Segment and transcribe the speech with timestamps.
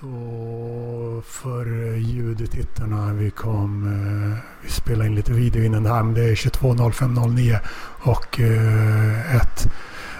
[0.00, 6.14] Så för ljudtittarna, vi kom, eh, vi spelade in lite video innan det här, men
[6.14, 7.58] det är 22.05.09
[8.02, 9.68] och eh, ett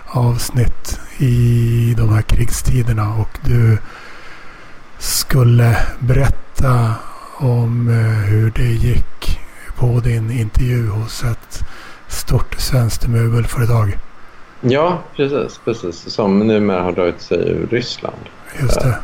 [0.06, 3.79] avsnitt i de här krigstiderna och du
[4.98, 6.95] skulle berätta
[7.36, 9.41] om eh, hur det gick
[9.77, 11.64] på din intervju hos ett
[12.09, 13.98] stort svenskt möbelföretag.
[14.61, 15.96] Ja, precis, precis.
[15.96, 18.16] Som numera har dragit sig ur Ryssland.
[18.61, 18.98] Just det.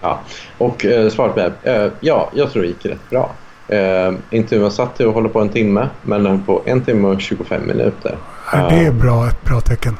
[0.00, 0.20] Ja,
[0.58, 3.30] och eh, svaret blev eh, ja, jag tror det gick rätt bra.
[3.68, 7.66] Eh, intervjun satt att hålla på en timme, men den på en timme och 25
[7.66, 8.16] minuter.
[8.52, 9.96] Är det bra, ett bra tecken?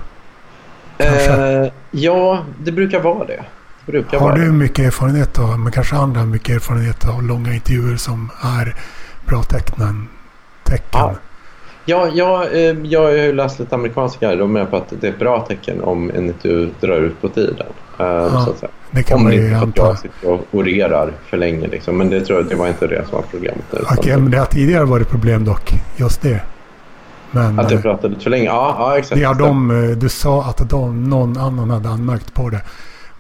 [0.99, 3.45] Eh, ja, det brukar vara det.
[3.87, 7.55] det brukar Har vara du mycket erfarenhet av, men kanske andra mycket erfarenhet av långa
[7.55, 8.75] intervjuer som är
[9.27, 10.09] bra tecknen,
[10.65, 11.01] tecken?
[11.01, 11.15] Ja.
[11.85, 15.11] Ja, jag, eh, jag har ju läst lite amerikanska och med på att det är
[15.13, 17.67] ett bra tecken om en intervju drar ut på tiden.
[18.01, 18.71] Eh, så att säga.
[18.91, 19.83] det kan Om man det ju inte är att anta.
[19.83, 21.67] jag sitter och orerar för länge.
[21.67, 21.99] Liksom.
[21.99, 23.65] Men det tror jag det var inte det som var problemet.
[23.99, 26.41] Okej, men det har tidigare varit problem dock, just det.
[27.31, 28.45] Men Att eh, jag pratade lite för länge?
[28.45, 29.21] Ja, ja exakt.
[29.21, 32.61] det har de, eh, du sa att de, någon annan hade anmärkt på det.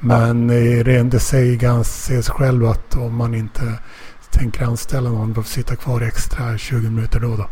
[0.00, 3.62] Men eh, det, säger sig själv att om man inte
[4.30, 7.46] tänker anställa någon att sitta kvar extra 20 minuter då och då.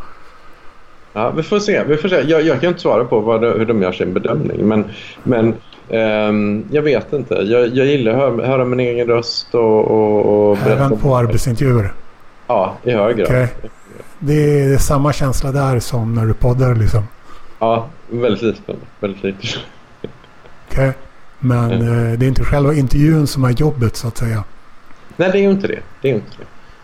[1.13, 1.83] Ja, vi får se.
[1.83, 2.21] Vi får se.
[2.21, 4.67] Jag, jag kan inte svara på vad hur de gör sin bedömning.
[4.67, 4.85] Men,
[5.23, 5.55] men
[5.89, 7.33] ehm, jag vet inte.
[7.35, 11.93] Jag, jag gillar att höra, höra min egen röst och, och, och Även på arbetsintervjuer.
[12.47, 13.27] Ja, i hög grad.
[13.27, 13.47] Okej.
[14.19, 17.03] Det är, det samma känsla där som när du poddar liksom.
[17.59, 18.75] Ja, väldigt liten.
[18.99, 19.61] Väldigt liten.
[20.71, 20.91] Okej.
[21.39, 22.11] Men Mm.
[22.13, 24.43] eh, det är inte själva intervjun som är jobbet så att säga.
[25.17, 25.79] Nej, det är ju inte det.
[26.01, 26.27] Det är inte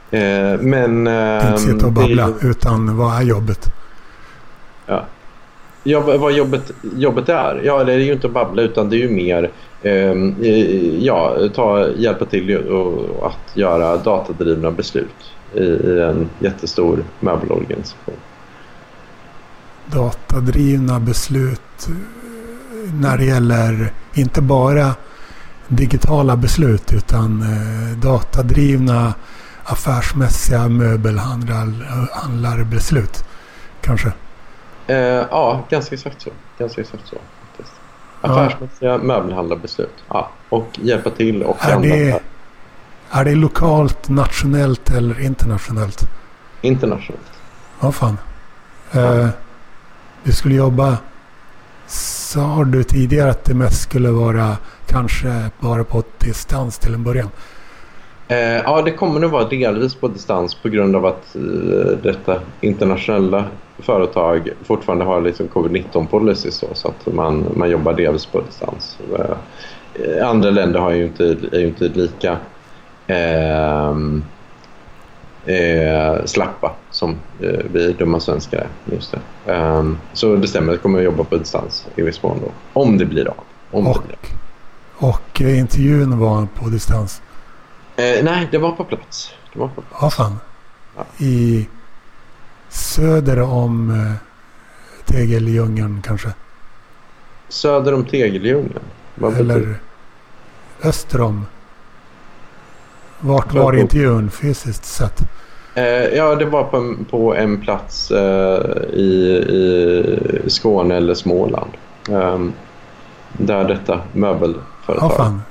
[0.10, 0.18] det.
[0.18, 1.08] Eh, men...
[1.08, 2.28] ehm, Inte sitta och det är babbla.
[2.42, 3.72] ju- Utan vad är jobbet?
[4.86, 5.06] Ja.
[5.88, 7.62] Ja, vad jobbet, jobbet är?
[7.64, 10.14] Ja, det är ju inte att babbla utan det är ju mer eh,
[11.04, 15.16] ja, ta, hjälpa till och, att göra datadrivna beslut
[15.54, 18.14] i, i en jättestor möbelorganisation.
[19.86, 21.94] datadrivna beslut eh,
[22.94, 24.96] när det gäller inte bara
[25.68, 29.14] digitala beslut utan eh, datadrivna
[29.64, 33.18] affärsmässiga möbelhandlarbeslut.
[33.18, 33.24] Eh,
[33.82, 34.12] kanske.
[34.88, 36.30] Eh, ja, ganska exakt så.
[36.58, 37.16] Ganska exakt så.
[37.48, 37.76] Faktiskt.
[38.22, 38.30] Ja.
[38.30, 40.04] Affärsmässiga möbelhandlarbeslut.
[40.10, 42.22] Ja, och hjälpa till och Är det,
[43.12, 46.02] är det lokalt, nationellt eller internationellt?
[46.62, 47.32] internationellt.
[47.80, 48.18] Vad fan.
[48.92, 49.28] Eh,
[50.24, 50.98] du skulle jobba...
[51.88, 54.58] Sa du tidigare att det mest skulle vara
[54.88, 57.30] kanske bara på distans till en början?
[58.28, 61.42] Eh, ja, det kommer nog vara delvis på distans på grund av att eh,
[62.04, 63.46] detta internationella
[63.80, 68.98] företag fortfarande har liksom covid-19 policy så, så att man, man jobbar delvis på distans.
[69.20, 72.38] Eh, andra länder har ju inte, är ju inte lika
[73.08, 74.24] ehm,
[75.46, 78.94] eh, slappa som eh, vi dumma svenskar är.
[78.96, 79.20] Just det.
[80.14, 82.52] Så det stämmer, jag kommer att jobba på distans i viss mån då.
[82.82, 83.36] Om det blir av.
[83.72, 84.16] Om det Och, blir
[85.00, 85.10] av.
[85.12, 87.22] och eh, intervjun var på distans.
[87.96, 89.34] Eh, nej, det var på plats.
[89.54, 90.02] Det var på plats.
[90.02, 90.40] Vad fan.
[90.96, 91.06] Ja.
[91.18, 91.68] I
[92.70, 94.14] söder om eh,
[95.06, 96.30] Tegeldjungeln kanske.
[97.50, 98.80] Söder om Tegeldjungeln?
[99.16, 99.78] Vad betyder Eller
[100.84, 101.46] öster om.
[103.20, 105.22] Vart var intervjun fysiskt sett?
[105.76, 108.60] Eh, ja, det var på på en plats eh,
[108.94, 111.72] i, i Skåne eller Småland.
[112.10, 112.54] Ehm,
[113.34, 114.98] där detta möbelföretag...
[115.02, 115.42] Ja fan.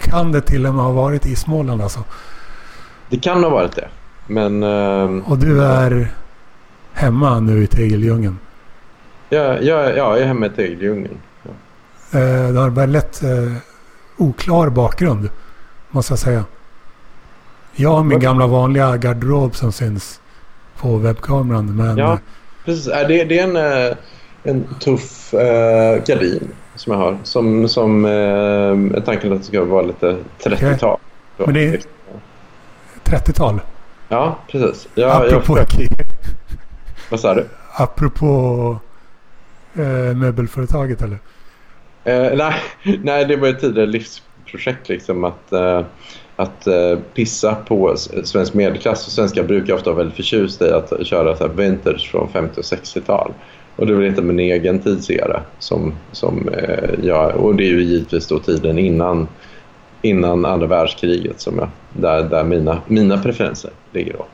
[0.00, 2.04] Kan det till och med ha varit i Småland alltså?
[3.10, 3.88] Det kan ha varit det.
[4.26, 6.08] Men ehm, Och du är
[6.92, 8.38] hemma nu i Tegeldjungeln.
[9.28, 11.18] jag, jag, ja, jag är hemma i Tegeldjungeln.
[11.42, 11.50] Ja.
[12.18, 13.52] Eh, det har väldigt eh,
[14.16, 15.28] oklar bakgrund.
[15.90, 16.44] Måste jag säga.
[17.74, 20.20] Jag har min gamla vanliga garderob som syns
[20.80, 21.76] på webbkameran.
[21.76, 22.18] Men Ja,
[22.64, 22.84] precis.
[22.84, 23.56] Det, det är en,
[23.90, 23.96] eh,
[24.46, 27.18] en tuff eh, gardin som jag har.
[27.22, 30.98] Som, som eh, tanken att det ska vara lite 30-tal.
[31.36, 31.80] Men det är-
[33.04, 33.60] 30-tal.
[34.08, 34.88] Ja, precis.
[34.94, 35.58] Jag, jag, apropå,
[37.10, 37.46] vad sa du?
[37.78, 38.78] apropå
[39.74, 41.18] eh, möbelföretaget eller?
[42.04, 42.54] Eh, nej,
[43.02, 45.82] nej, det var ett tidigare livsprojekt liksom att, eh,
[46.36, 49.06] att eh, pissa på svensk medelklass.
[49.06, 52.60] Och svenskar brukar ofta vara väldigt förtjusta i att köra så här vintage från 50
[52.60, 53.32] och 60-tal.
[53.76, 57.82] Och det var lite min egen tidsera som, som eh, jag, och det är ju
[57.82, 59.28] givetvis då tiden innan,
[60.02, 64.26] innan andra världskriget som jag, där, där mina, mina preferenser ligger då.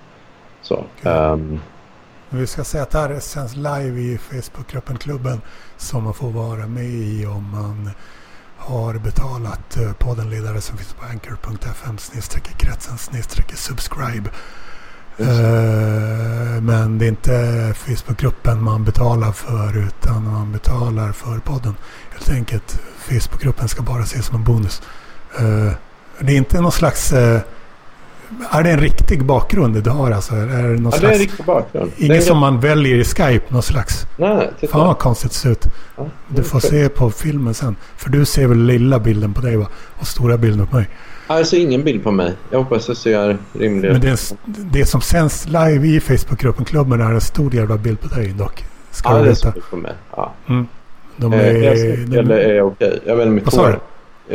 [0.63, 5.41] Så, Men Vi ska säga att det här sänds live i Facebookgruppen Klubben
[5.77, 7.91] som man får vara med i om man
[8.57, 11.97] har betalat eh, poddenledare som finns på anchor.fm
[12.59, 12.99] kretsen
[13.55, 14.31] subscribe.
[15.23, 21.75] Eh, men det är inte Facebookgruppen man betalar för utan man betalar för podden.
[22.13, 22.81] Helt enkelt.
[22.99, 24.83] Facebookgruppen ska bara ses som en bonus.
[25.41, 25.73] Uh,
[26.21, 27.13] det är inte någon slags...
[27.13, 27.41] Eh,
[28.51, 30.35] är det en riktig bakgrund du har alltså?
[30.35, 31.91] Är det någon ja, slags, det är en riktig bakgrund.
[31.97, 34.07] Inget som man väljer i Skype, någon slags...
[34.17, 34.73] Nej, titta.
[34.73, 35.67] Fan vad konstigt det ser ut.
[35.97, 37.77] Ja, Du får se på filmen sen.
[37.97, 39.67] För du ser väl lilla bilden på dig va?
[40.01, 40.89] Och stora bilden på mig.
[41.27, 42.33] Alltså ingen bild på mig.
[42.51, 47.11] Jag hoppas det ser rimligt Men det, det som sänds live i Facebookgruppen Klubben är
[47.13, 48.65] en stor jävla bild på dig dock.
[48.91, 49.53] Ska Ja, du det är veta.
[49.71, 49.93] på mig.
[50.17, 50.33] Ja.
[50.49, 50.67] Mm.
[51.17, 51.65] De Eh, är, är
[52.09, 53.01] jag eller är jag okej?
[53.07, 53.81] Jag vet inte, Vad sa hår.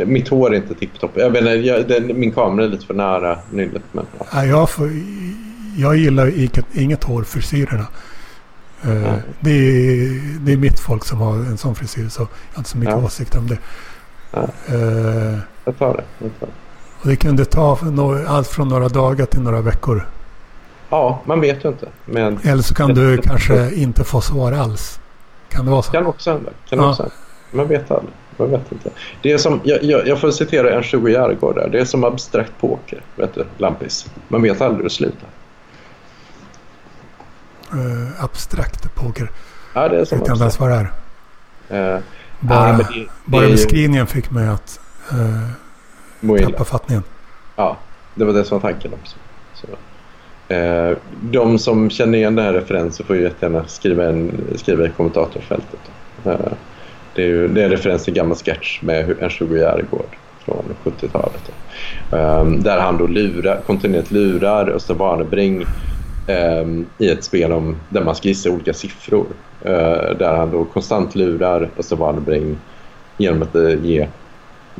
[0.00, 1.10] Eh, Mitt hår är inte tipptopp.
[1.14, 3.82] Jag vet inte, jag, den, min kamera är lite för nära nyllet.
[3.92, 4.44] Men, ja.
[4.44, 4.90] Jag, får,
[5.76, 7.86] jag gillar inget, inget hår frisyrerna.
[8.82, 12.58] Eh, det, är, det är mitt folk som har en sån frisyr så jag har
[12.60, 13.04] inte så mycket Ja.
[13.04, 13.58] åsikter om det.
[14.32, 14.42] Ja.
[14.68, 16.04] Eh, Jag tar det.
[16.18, 16.52] Jag tar det.
[17.02, 20.08] och det kunde ta för nå- allt från några dagar till några veckor.
[20.90, 21.88] Ja, man vet ju inte.
[22.04, 25.00] Men Eller så kan du kanske inte få svar alls.
[25.48, 25.92] Kan det vara så?
[25.92, 26.50] kan också hända.
[26.68, 26.90] Kan Ja.
[26.90, 27.14] också hända.
[27.50, 28.12] Man vet aldrig.
[28.38, 28.90] Man vet inte.
[29.22, 31.68] Det är som, jag, jag, jag får citera en 20 Järgård där.
[31.68, 33.00] Det är som abstrakt poker.
[33.16, 34.06] Vet du, Lampis.
[34.28, 35.28] Man vet aldrig hur det slutar.
[37.72, 39.30] Eh, abstrakt poker.
[39.74, 40.60] Ja, det är Jag som vet inte ens abstrakt.
[40.60, 40.86] vad
[41.68, 41.94] det är.
[41.96, 42.00] Eh,
[42.40, 44.80] Bara, ja, men det, det bara ju- beskrivningen fick mig att
[46.22, 46.50] illa.
[46.50, 47.02] tappa fattningen.
[47.56, 47.76] Ja,
[48.14, 49.16] det var det som var tanken också.
[49.54, 49.66] Så,
[50.54, 54.90] eh, de som känner igen den här referensen får ju jättegärna skriva, en, skriva i
[54.96, 55.80] kommentatorfältet.
[56.24, 56.34] Eh,
[57.18, 60.16] det, är ju, det är en referens till en gammal sketch med en 20 Järegård
[60.44, 61.52] från 70-talet.
[62.10, 65.64] Um, ehm, där han då lurar, kontinuerligt lurar Östen Warnerbring
[66.28, 69.26] um, i ett spel om, där man ska gissa olika siffror.
[69.66, 72.56] Uh, där han då konstant lurar Östen Warnerbring
[73.16, 74.08] genom att uh, ge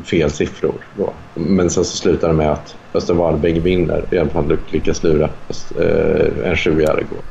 [0.04, 0.74] fel siffror.
[0.96, 1.12] Då.
[1.34, 5.30] Men sen så slutar det med att Östen Warnerbring vinner genom att han lyckas lura
[5.50, 7.24] Öst, eh, en 20 Järegård.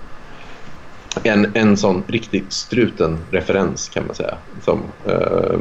[1.24, 4.38] En, en sån riktigt struten-referens kan man säga.
[4.64, 5.60] Som eh,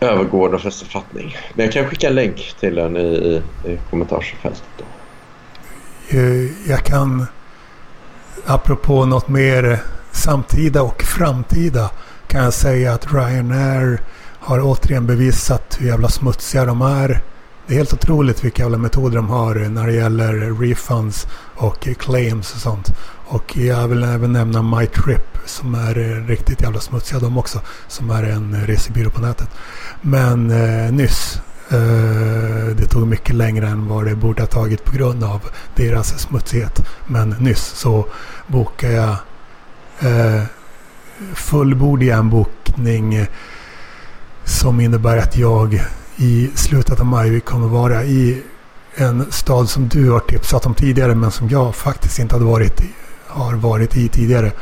[0.00, 1.36] övergår de flesta fattning.
[1.54, 4.68] Men jag kan skicka en länk till den i, i, i kommentarsfältet.
[4.78, 4.84] Då.
[6.18, 7.26] Eh, jag kan,
[8.46, 9.78] apropå något mer
[10.12, 11.90] samtida och framtida,
[12.26, 14.00] kan jag säga att Ryanair
[14.40, 17.22] har återigen bevisat hur jävla smutsiga de är.
[17.66, 21.26] Det är helt otroligt vilka jävla metoder de har när det gäller refunds
[21.56, 22.88] och claims och sånt.
[23.30, 27.60] Och jag vill även nämna MyTrip som är eh, riktigt jävla smutsiga de också.
[27.88, 29.48] Som är en resebyrå på nätet.
[30.02, 31.40] Men eh, nyss
[31.70, 35.40] Eh, Det tog mycket längre än vad det borde ha tagit på grund av
[35.74, 36.80] deras smutsighet.
[37.06, 38.06] Men nyss så
[38.46, 39.16] bokade jag
[40.00, 40.42] eh,
[41.34, 43.26] fullbordig en bokning eh,
[44.44, 45.82] som innebär att jag
[46.16, 48.42] i slutet av maj kommer vara i
[48.94, 52.80] en stad som du har tipsat om tidigare men som jag faktiskt inte hade varit
[52.80, 52.90] i,
[53.28, 54.52] har varit i tidigare.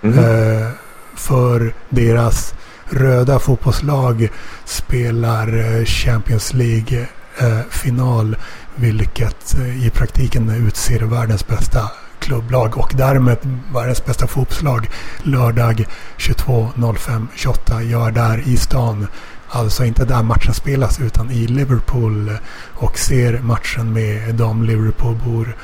[0.00, 0.18] Mhm.
[0.18, 0.68] Eh,
[1.16, 2.54] för deras
[2.90, 4.28] röda fotbollslag
[4.64, 8.36] spelar eh, Champions League-final.
[8.76, 13.38] vilket eh, i praktiken utser världens bästa klubblag och därmed
[13.74, 14.90] världens bästa fotbollslag
[15.22, 15.86] lördag
[16.18, 19.06] 22.05.28 gör där i stan.
[19.48, 22.30] Alltså inte där matchen spelas utan i Liverpool
[22.74, 25.56] och ser matchen med de Liverpoolbor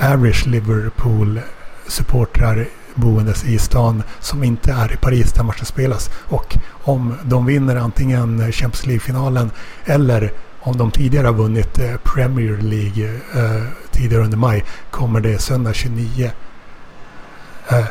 [0.00, 1.40] average Liverpool
[1.86, 6.10] supportrar boendes i stan som inte är i Paris där matchen spelas.
[6.16, 9.50] Och om de vinner antingen Champions League-finalen
[9.84, 15.38] eller om de tidigare har vunnit eh, Premier League eh, tidigare under maj kommer det
[15.38, 16.30] söndag 29
[17.68, 17.84] eh,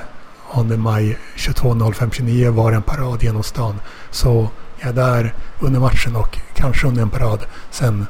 [0.55, 3.79] under maj 22.05.29 vara en parad genom stan.
[4.11, 7.39] Så jag är där under matchen och kanske under en parad.
[7.71, 8.05] Sen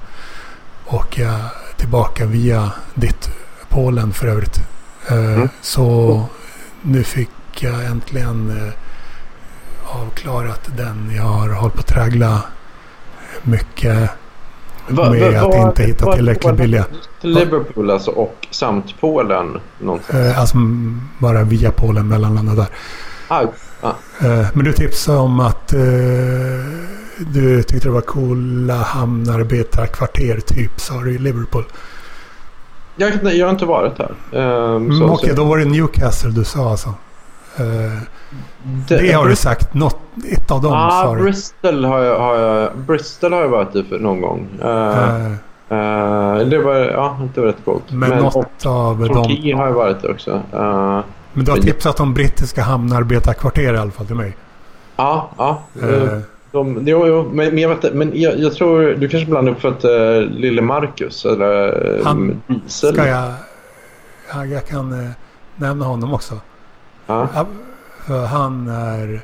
[0.85, 1.39] och jag
[1.77, 3.29] tillbaka via ditt
[3.73, 4.61] Polen för övrigt.
[5.07, 5.49] Eh, Mm.
[5.61, 6.25] Så
[6.81, 8.73] nu fick jag äntligen eh,
[10.01, 11.11] avklarat den.
[11.15, 12.41] Jag har hållit på att traggla
[13.43, 13.95] mycket
[14.87, 15.03] med va-
[15.39, 16.85] att va- inte hitta va- tillräckligt billiga.
[17.21, 20.19] Till Liverpool alltså och samt Polen någonstans.
[20.19, 20.57] Eh, Alltså
[21.19, 22.67] bara via Polen mellanlanda där.
[23.27, 23.43] Ah,
[23.81, 23.93] ah.
[24.53, 25.79] Men du tipsade om att eh,
[27.17, 31.63] du tyckte det var coola hamnarbetarkvarter typ sa du i Liverpool.
[32.95, 34.11] Jag, jag har inte varit här.
[34.33, 36.89] Ehm, Mm, Okej, så- då var det Newcastle du sa alltså.
[37.57, 37.63] Eh,
[38.87, 39.73] det, det har du sagt.
[39.73, 39.99] Något,
[40.31, 41.13] ett av dem Ah, sa.
[41.15, 44.47] Bristol har jag, har jag, Bristol har jag varit i för någon gång.
[44.61, 47.83] Eh, eh, det var, ja, det var rätt coolt.
[47.91, 49.07] Men, och något av dem.
[49.07, 50.41] Torquay har jag varit där också.
[50.51, 54.37] Men du har men- tipsat om brittiska hamnarbetarkvarter i alla fall till mig.
[54.95, 55.61] ja, ja.
[56.53, 59.29] Eh, Eh, de, jo, jo, men, men, jag, vet, men jag, jag, tror du kanske
[59.29, 62.93] blandar upp för att uh, lille Marcus eller Han, Diesel.
[62.93, 63.33] Ska jag,
[64.33, 65.09] jag, jag kan uh,
[65.55, 66.39] nämna honom också.
[67.05, 67.47] Ja.
[68.07, 69.21] För han är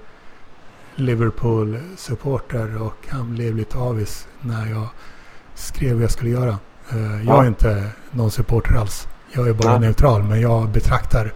[0.95, 4.88] Liverpool-supporter och han blev lite avis när jag
[5.55, 6.57] skrev vad jag skulle göra.
[6.93, 9.07] Uh, jag är inte någon supporter alls.
[9.31, 9.79] Jag är bara ja.
[9.79, 11.33] neutral men jag betraktar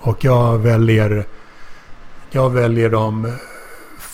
[0.00, 1.26] och jag väljer
[2.30, 3.32] jag väljer de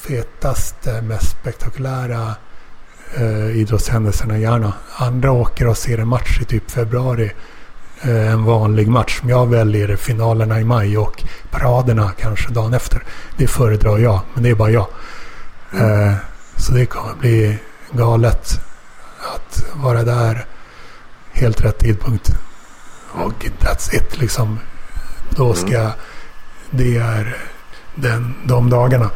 [0.01, 2.35] fetaste, mest spektakulära
[3.17, 4.73] eh, idrottshändelserna gärna.
[4.97, 7.33] Andra åker och ser en match i typ februari.
[8.03, 9.21] Eh, en vanlig match.
[9.29, 13.03] Jag väljer finalerna i maj och paraderna kanske dagen efter.
[13.37, 14.87] Det föredrar jag, men det är bara jag.
[15.73, 16.09] Mm.
[16.09, 16.15] Eh,
[16.57, 17.59] så det kommer bli
[17.93, 18.61] galet
[19.35, 20.47] att vara där.
[21.33, 22.31] Helt rätt tidpunkt.
[23.13, 24.59] Och that's it liksom.
[25.31, 25.93] Då ska mm.
[26.71, 27.37] Det är
[27.95, 29.11] den, de dagarna.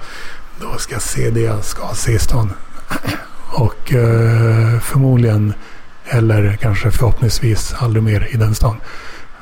[0.63, 2.53] Då ska jag se det jag ska se i stan.
[3.53, 5.55] Och eh, förmodligen,
[6.05, 8.77] eller kanske förhoppningsvis, aldrig mer i den stan.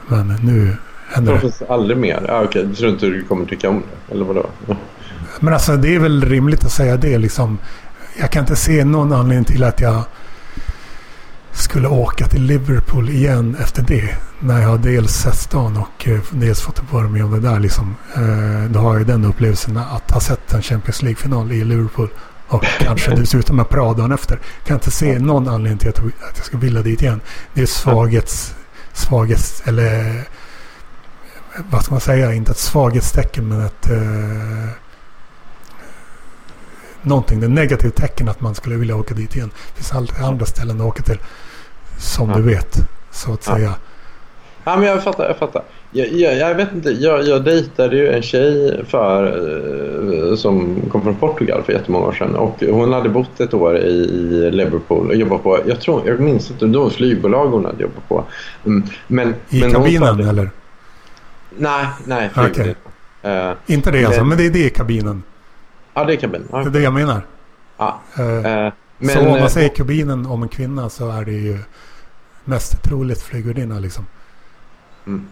[0.06, 0.76] Men nu
[1.08, 1.70] händer det.
[1.70, 2.30] Aldrig mer?
[2.30, 2.74] Ah, Okej, okay.
[2.74, 4.14] tror inte du kommer tycka om det?
[4.14, 4.46] Eller vadå?
[5.40, 7.58] Men alltså det är väl rimligt att säga det liksom.
[8.20, 10.04] Jag kan inte se någon anledning till att jag
[11.52, 14.16] skulle åka till Liverpool igen efter det.
[14.40, 17.60] När jag dels sett stan och eh, dels fått vara med om det där.
[17.60, 17.96] Liksom.
[18.14, 22.08] Eh, då har jag den upplevelsen att ha sett en Champions League-final i Liverpool.
[22.48, 24.38] Och kanske dessutom en parad dagen efter.
[24.66, 27.20] Kan inte se någon anledning till att, att jag ska vilja dit igen.
[27.54, 28.54] Det är svaghets...
[28.92, 30.24] svaghets eller
[31.70, 32.34] vad ska man säga?
[32.34, 33.90] Inte ett svaghetstecken men ett...
[33.90, 34.89] Eh,
[37.02, 37.40] någonting.
[37.40, 39.50] Det är negativt tecken att man skulle vilja åka dit igen.
[39.54, 41.18] Det finns alltid andra ställen att åka till.
[41.98, 42.36] Som ja.
[42.36, 42.76] du vet,
[43.10, 43.74] så att säga.
[44.64, 45.26] Ja, men jag fattar.
[45.26, 45.62] Jag, fattar.
[45.90, 49.26] Jag, jag, jag vet inte, jag, jag dejtade ju en tjej för,
[50.30, 52.34] eh, som kom från Portugal för jättemånga år sedan.
[52.34, 56.50] Och hon hade bott ett år i, Liverpool och jobbat på, jag, tror, jag minns
[56.50, 58.24] inte, det var flygbolag hon hade jobbat på.
[58.66, 60.50] Mm, men, I men kabinen hade, eller?
[61.58, 62.30] Nej, nej.
[62.50, 62.74] Okay.
[63.24, 65.22] Uh, inte det alltså, men det är det i kabinen?
[65.94, 66.48] Ja, det är kabinen.
[66.48, 66.62] Okay.
[66.62, 67.26] Det är det jag menar.
[67.76, 68.00] Ja.
[68.18, 71.58] Uh, uh, men, så om man säger kabinen om en kvinna så är det ju
[72.44, 74.06] mest troligt flygvärdinna liksom.
[75.06, 75.26] Mm.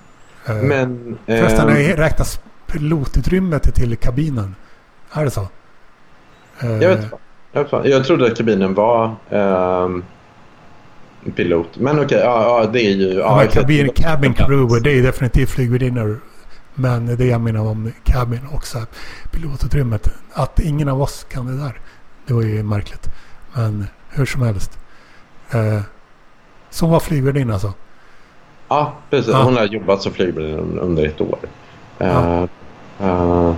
[0.48, 1.18] Uh, Men...
[1.26, 4.54] Förresten, uh, räknas pilotutrymmet till kabinen?
[5.12, 5.48] Är det så?
[6.60, 7.88] Jag vet inte.
[7.88, 10.04] Jag, trodde att kabinen var um,
[11.34, 11.78] pilot.
[11.78, 13.12] Men okej, okay, ja, ja, det är ju...
[13.12, 16.20] Ja, kabin, cabin crew, det är definitivt flygvärdinnor.
[16.78, 18.78] Men det jag menar om cabin också,
[19.30, 20.08] pilotutrymmet.
[20.32, 21.80] Att ingen av oss kan det där.
[22.26, 23.08] Det var ju märkligt.
[23.54, 24.78] Men hur som helst.
[25.50, 25.80] Eh,
[26.70, 27.72] som var flygvärdinna alltså?
[28.68, 29.32] Ja, precis.
[29.32, 29.42] Ja.
[29.42, 31.38] Hon har jobbat som flygvärdinna under ett år.
[31.98, 32.48] Ja.
[33.00, 33.54] Uh, uh,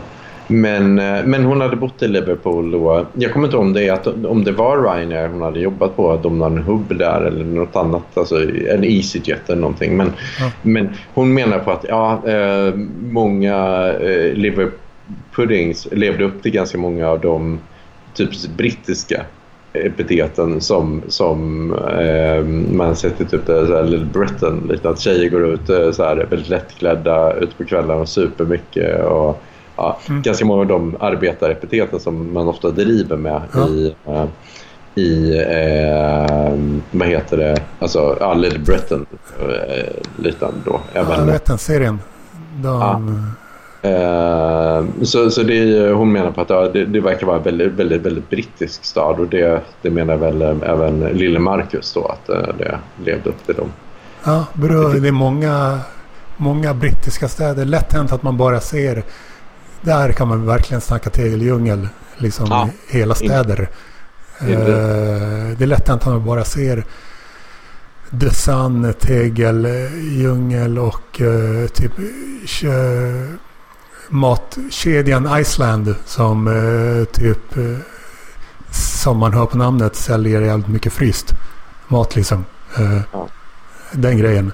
[0.50, 0.95] men,
[1.30, 4.45] men hon hade bott i Liverpool och jag kommer inte ihåg om det, att, om
[4.45, 8.19] det var Ryanair hon hade jobbat på, de hade en hubb där eller något annat,
[8.19, 9.97] alltså en EasyJet eller någonting.
[9.97, 10.50] Men, ja.
[10.62, 17.09] men hon menar på att ja, eh, många eh, Liverpuddings levde upp till ganska många
[17.09, 17.59] av de
[18.14, 19.25] typiskt brittiska
[19.73, 22.45] epiteten som, som eh,
[22.76, 24.69] man sett i typ så här Little Britain.
[24.71, 28.45] Lite att tjejer går ut eh, så här, väldigt lättklädda ut på kvällarna och super
[28.45, 29.04] mycket.
[29.04, 29.42] Och,
[29.81, 30.23] ja, mm.
[30.23, 33.69] Ganska många av de arbetarepiteten som man ofta driver med ja.
[33.69, 34.25] i, eh,
[34.95, 36.55] i eh,
[36.91, 39.07] vad heter det, alltså ja, Little Britain.
[39.41, 40.81] Eh, lite då.
[40.93, 42.01] Även, ja, jag vet den serien.
[42.63, 43.01] De, ja.
[43.83, 47.73] Eh, så så det, hon menar på att ja, det, det, verkar vara en väldigt,
[47.73, 52.31] väldigt, väldigt brittisk stad och det, det menar väl eh, även lille Marcus då att
[52.31, 53.73] uh, det levde upp till dem.
[54.25, 54.89] Ja, bra.
[54.89, 55.81] det är många,
[56.37, 57.65] många brittiska städer.
[57.65, 59.03] Lätt hänt att man bara ser
[59.83, 61.89] där kan man verkligen snacka tegeldjungel.
[62.17, 62.69] Liksom ja.
[62.89, 63.69] hela städer.
[64.43, 64.49] Uh,
[65.59, 66.85] det är lätt att man bara ser
[68.21, 71.93] The Sun, tegeldjungel och uh, typ
[74.11, 77.79] matkedjan Iceland som eh, typ eh,
[78.71, 81.33] som man hör på namnet säljer jävligt mycket fryst
[81.89, 82.45] mat liksom.
[83.13, 83.29] Ja.
[83.93, 84.53] Den grejen.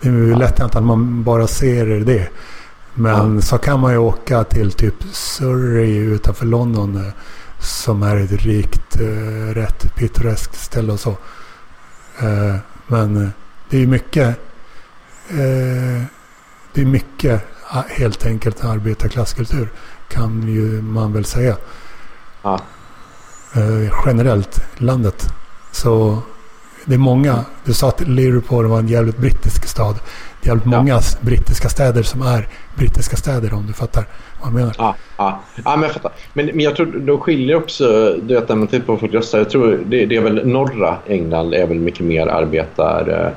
[0.00, 2.28] Det är lätt att man bara ser det.
[2.94, 3.40] Men ja.
[3.42, 7.12] så kan man ju åka till typ Surrey utanför London eh,
[7.58, 11.10] som är ett rikt, eh, rätt pittoreskt ställe och så.
[12.18, 13.32] Eh, men
[13.70, 14.36] det är mycket
[16.72, 17.42] det är mycket
[17.88, 19.68] helt enkelt arbetarklasskultur.
[20.08, 21.56] Kan ju man väl säga.
[22.42, 22.60] Ja.
[24.06, 25.28] Generellt landet.
[25.72, 26.22] Så
[26.84, 27.44] det är många.
[27.64, 29.98] Du sa att Liverpool var en jävligt brittisk stad.
[30.40, 30.78] Det är jävligt ja.
[30.78, 34.04] många brittiska städer som är brittiska städer om du fattar
[34.40, 34.74] vad jag menar.
[34.78, 35.40] Ja, ja.
[35.64, 36.12] ja men jag fattar.
[36.32, 39.38] Men, men jag tror de skiljer också, du vet när man tittar på folk röstar,
[39.38, 43.32] jag tror det, det, är väl norra England är väl mycket mer arbetar eh,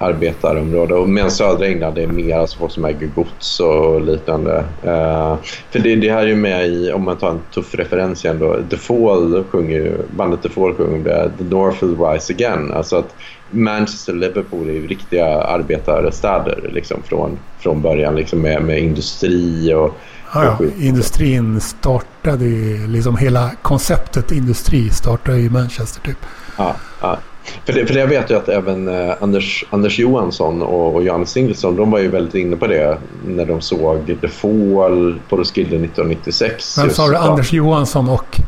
[0.00, 0.94] arbetarområde.
[0.94, 4.64] Och medan södra England är mer alltså folk som äger gods och liknande.
[4.84, 5.36] Uh,
[5.70, 8.38] för det, det, här är ju med i, om man tar en tuff referens igen
[8.38, 12.72] då, The Fall sjunger bandet The Fall sjunger det, The North will rise again.
[12.72, 13.14] Alltså att
[13.50, 19.74] Manchester och Liverpool är ju riktiga arbetarstäder liksom från, från början liksom med, med industri
[19.74, 19.94] och
[20.34, 20.66] Ja, ja.
[20.78, 26.18] Industrin startade ju, liksom hela konceptet industri startade i Manchester typ.
[26.56, 27.18] Ja, ja.
[27.64, 31.30] För det, för det vet jag att även eh, Anders, Anders Johansson och, och Johannes
[31.30, 35.76] Singelsson de var ju väldigt inne på det när de såg The Fall på Roskilde
[35.76, 36.78] 1996.
[36.78, 37.16] Vem sa du?
[37.16, 38.40] Anders Johansson och?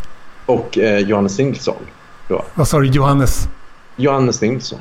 [0.47, 1.77] Och eh, Johannes Singelsson.
[2.29, 2.45] Då.
[2.55, 2.87] Vad sa du?
[2.87, 3.49] Johannes?
[3.97, 4.79] Johannes Nilsson.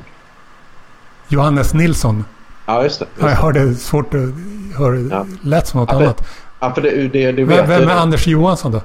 [1.27, 2.25] Johannes Nilsson?
[2.65, 3.05] Ja, just det.
[3.05, 3.29] Just det.
[3.29, 4.29] Jag hörde svårt att
[4.77, 4.99] höra.
[5.11, 5.25] Ja.
[5.41, 6.27] lät som något ja, annat.
[6.59, 8.81] Ja, för det, det, det vem, vem är Anders Johansson då?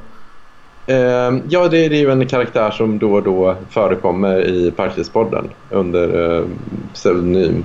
[0.88, 5.49] Uh, ja, det, det, är ju en karaktär som då och då förekommer i Parklivspodden
[5.71, 6.47] under uh,
[6.95, 7.64] pseudonym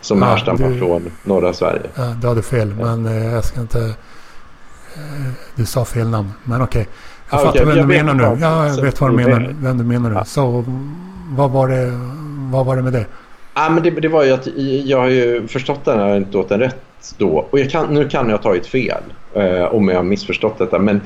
[0.00, 1.82] som ja, härstammar du, från norra Sverige.
[1.94, 3.78] Ja, du hade fel, men uh, jag ska inte...
[3.78, 3.94] Uh,
[5.54, 6.80] du sa fel namn, men okej.
[6.80, 6.92] Okay.
[7.30, 8.40] Jag ah, fattar okay, vem du menar nu.
[8.40, 10.16] Ja, jag vet vad du menar, vem du menar nu.
[10.16, 10.24] Ja.
[10.24, 10.64] Så
[11.30, 11.92] vad var, det,
[12.52, 13.06] vad var det med det?
[13.54, 14.46] Ja, men det, det var ju att
[14.84, 17.46] jag har ju förstått den här anekdoten rätt då.
[17.50, 19.02] Och kan, nu kan jag ha tagit fel
[19.34, 20.78] eh, om jag har missförstått detta.
[20.78, 21.00] Men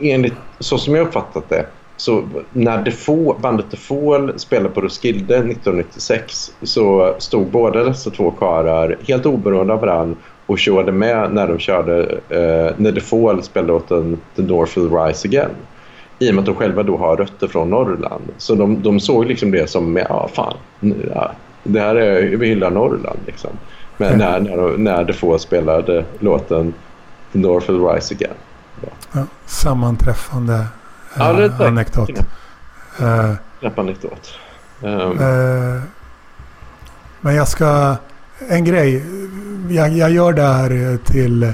[0.00, 6.52] enligt, så som jag uppfattat det så när Defoe, bandet Defoe spelade på Roskilde 1996
[6.62, 11.58] så stod båda dessa två karar helt oberoende av varandra och körde med när de
[11.58, 15.50] körde eh, när Defoe spelade åt den, The North Will Rise Again.
[16.18, 18.24] I och med att de själva då har rötter från Norrland.
[18.38, 20.56] Så de, de såg liksom det som, ja fan,
[21.14, 21.32] ja,
[21.62, 23.50] det här är, vi hyllar Norrland liksom.
[23.96, 26.74] Men när, när, när Defoe spelade låten
[27.32, 28.36] The North Will Rise Again.
[29.12, 30.66] Ja, sammanträffande eh,
[31.16, 32.10] ja, det är anekdot.
[33.00, 33.34] Uh,
[33.76, 34.34] anekdot.
[34.80, 35.18] Um.
[35.20, 35.82] Uh,
[37.20, 37.96] men jag ska...
[38.48, 39.04] En grej.
[39.68, 41.52] Jag, jag gör det här till...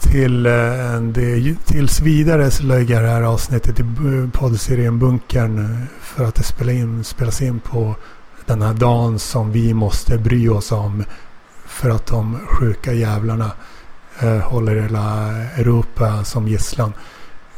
[0.00, 3.84] Till en, det, tills vidare så lägger jag det här avsnittet i
[4.32, 5.86] poddserien Bunkern.
[6.00, 7.96] För att det spelar in, spelas in på
[8.46, 11.04] den här dagen som vi måste bry oss om.
[11.66, 13.50] För att de sjuka jävlarna eh,
[14.24, 16.92] håller hela Europa som gisslan.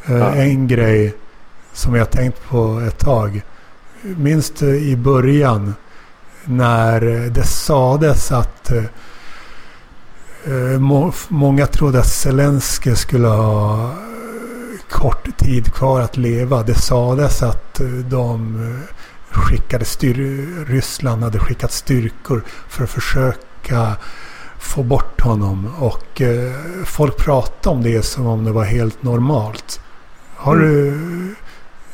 [0.06, 0.34] Eh, ja.
[0.34, 1.14] En grej
[1.72, 3.42] som jag tänkt på ett tag.
[4.02, 5.74] Minns du i början
[6.44, 8.84] när det sades att eh,
[10.44, 13.92] eh må, många trodde att Zelensky skulle ha
[14.90, 16.62] kort tid kvar att leva.
[16.62, 18.58] Det sades att de
[19.30, 23.96] skickade styr Ryssland hade skickat styrkor för att försöka
[24.58, 25.68] få bort honom.
[25.78, 26.52] Och eh,
[26.84, 29.80] folk pratade om det som om det var helt normalt.
[30.36, 30.68] Har mm.
[30.68, 31.34] du...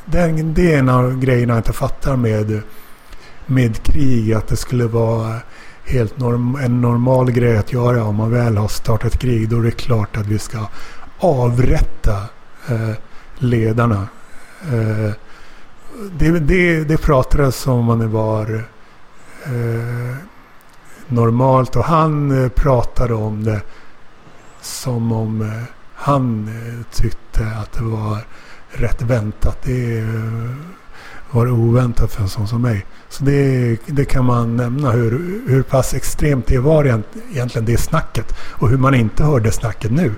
[0.06, 2.62] Den, det är en av grejerna jag inte fattar med,
[3.46, 4.32] med krig.
[4.32, 5.36] Att det skulle vara
[5.84, 9.48] helt norm, en normal grej att göra om man väl har startat krig.
[9.48, 10.58] Då är det klart att vi ska
[11.18, 12.16] avrätta
[12.68, 12.94] eh,
[13.38, 14.08] ledarna.
[14.62, 15.12] Eh,
[16.18, 18.64] det, det, det pratades om man var
[19.44, 20.16] eh,
[21.08, 23.60] normalt och han eh, pratade om det
[24.60, 25.62] som om eh,
[25.94, 28.18] han eh, tyckte att det var
[28.68, 29.58] rätt väntat.
[29.62, 30.04] Det
[31.30, 32.86] var oväntat för en sån som mig.
[33.08, 38.34] Så det, det kan man nämna hur, hur pass extremt det var egentligen det snacket.
[38.38, 40.14] Och hur man inte hörde snacket nu.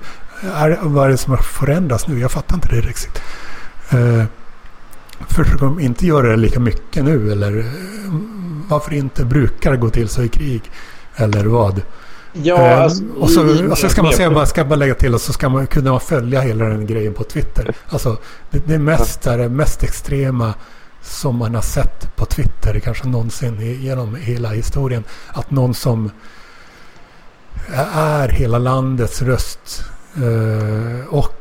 [0.55, 2.21] Är, vad är det som har förändrats nu?
[2.21, 3.23] Jag fattar inte det riktigt.
[5.29, 7.33] Försöker de inte göra det lika mycket nu?
[7.33, 7.65] Eller
[8.69, 10.63] varför inte brukar gå till så i krig.
[11.17, 11.83] Eller vad.
[12.33, 15.15] Ja, eh, alltså, och, så, och så ska man säga, bara, ska bara lägga till
[15.15, 17.75] och så ska man kunna följa hela den grejen på Twitter.
[17.89, 18.17] Alltså
[18.51, 20.55] det, det mest, det mest extrema
[21.03, 25.05] som man har sett på Twitter kanske någonsin genom hela historien.
[25.29, 26.11] Att någon som
[27.95, 29.85] är hela landets röst
[30.17, 31.36] eh, och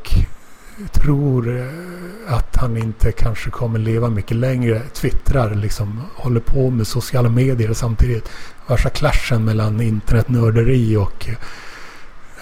[0.92, 4.80] tror eh, att han inte kanske kommer leva mycket längre.
[4.80, 8.30] Twittrar liksom, håller på med sociala medier samtidigt.
[8.66, 11.28] Värsta clashen mellan internetnörderi och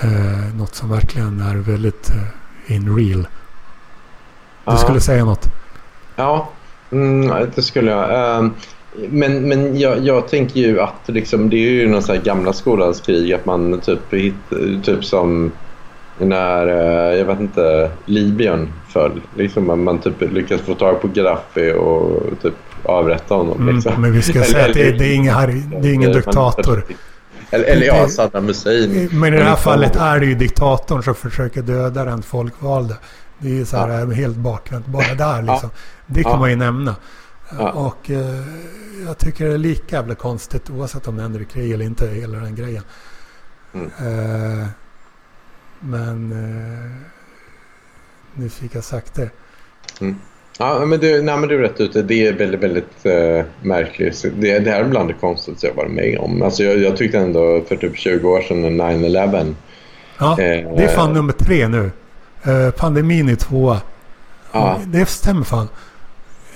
[0.01, 3.23] eh, något som verkligen är väldigt eh, in real.
[3.23, 4.77] Du ja.
[4.77, 5.49] skulle säga något?
[6.17, 6.49] Ja,
[6.91, 8.39] mm, det skulle jag.
[8.39, 8.55] Um,
[9.11, 12.53] men men jag, jag tänker ju att liksom, det är ju någon sån här gamla
[12.53, 14.11] skolans krig att man typ,
[14.85, 15.53] typ som
[16.19, 19.21] när, eh, jag vet inte, Libyen föll.
[19.37, 23.61] Liksom man, man typ lyckades få tag på Gaddafi och typ avrätta honom.
[23.63, 24.03] Mm, liksom.
[24.03, 26.21] men vi ska Eller- säga att det, det är ingen, Harry, det är ingen Man-
[26.21, 26.85] diktator.
[27.51, 29.09] Eller, eller ja, Saddam Hussein.
[29.13, 32.97] Men i det här fallet är det ju diktatorn som försöker döda den folkvalde.
[33.39, 34.87] Det är ju så här helt bakvänt.
[34.87, 35.71] Bara där liksom.
[36.07, 36.39] Det kan Ja.
[36.39, 36.97] man ju nämna.
[37.59, 37.71] Ja.
[37.71, 38.41] Och eh,
[39.07, 42.09] jag tycker det är lika jävla konstigt oavsett om det händer i krig eller inte.
[42.09, 42.83] Hela den grejen.
[43.75, 43.87] Mm.
[43.99, 44.67] Eh,
[45.85, 46.91] men eh,
[48.35, 49.31] nu fick jag sagt det.
[50.59, 52.03] Ja, men du, nej, men du är rätt ute.
[52.03, 54.25] Det är väldigt, väldigt uh, märkligt.
[54.37, 56.43] Det, det här är bland det konstigaste jag varit med om.
[56.43, 59.55] Alltså, jag, jag tyckte ändå för typ 20 år sedan, när 9-11.
[60.19, 61.91] Ja, Eh, det är fan nummer tre nu.
[62.43, 63.81] Eh, pandemin är tvåa.
[64.53, 64.81] Ja.
[64.87, 65.69] Det stämmer fan.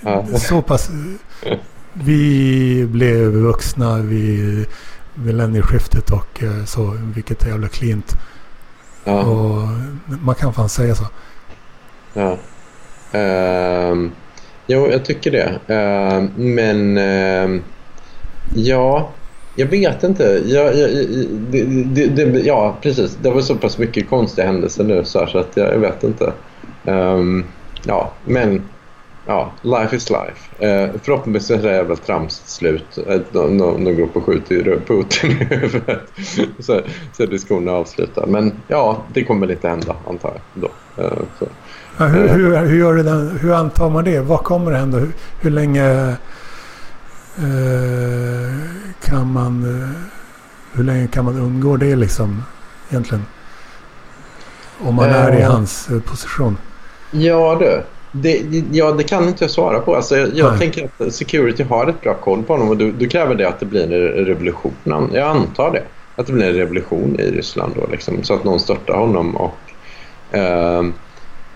[0.01, 0.27] Ja.
[0.27, 0.91] Så pass.
[1.93, 4.67] Vi blev vuxna vid
[5.15, 6.99] millennieskiftet och eh, så.
[7.15, 8.17] Vilket är jävla klint.
[9.05, 9.21] Ja.
[9.21, 9.69] Och
[10.07, 11.05] man kan fan säga så.
[12.15, 12.37] Ja.
[13.13, 14.11] Ehm,
[14.67, 15.75] jo, jag tycker det.
[15.75, 17.63] Ehm, men ehm,
[18.55, 19.11] ja,
[19.57, 20.43] jag vet inte.
[20.47, 20.91] Jag, jag,
[21.51, 23.19] det, det, det, ja, precis.
[23.23, 26.05] Det var så pass mycket konstiga händelser nu så, här, så att jag, jag vet
[26.05, 26.33] inte.
[26.85, 27.45] Ehm,
[27.85, 28.63] ja, men
[29.29, 30.67] ja, life is life.
[30.67, 32.99] Uh, förhoppningsvis är det jävla trams slut.
[32.99, 36.01] Att de, de, de går på skjut i Putin i huvudet.
[36.59, 36.81] så,
[37.13, 38.27] så är diskussionen avslutad.
[38.27, 40.63] Men ja, det kommer väl inte hända antar jag.
[40.63, 41.03] Då.
[41.03, 41.47] Eh, så.
[41.99, 44.21] Ja, hur, hur, hur, gör den, hur antar man det?
[44.21, 44.99] Vad kommer det hända?
[44.99, 46.17] Hur, hur länge
[47.39, 48.55] eh,
[49.03, 49.91] kan man eh,
[50.73, 52.43] hur länge kan man undgå det liksom
[52.91, 53.25] egentligen?
[54.81, 55.51] Om man är i Eh.
[55.51, 56.57] hans eh, position.
[57.11, 58.43] Ja du, det,
[58.73, 59.97] ja, det kan inte jag svara på.
[59.97, 63.35] Alltså, jag jag tänker att security har ett bra koll på honom och då, kräver
[63.35, 65.11] det att det blir en revolution.
[65.13, 65.83] Jag antar det.
[66.17, 69.37] Att det blir en revolution i Ryssland då, liksom, så att någon störtar honom.
[69.37, 69.59] Och,
[70.33, 70.93] ehm,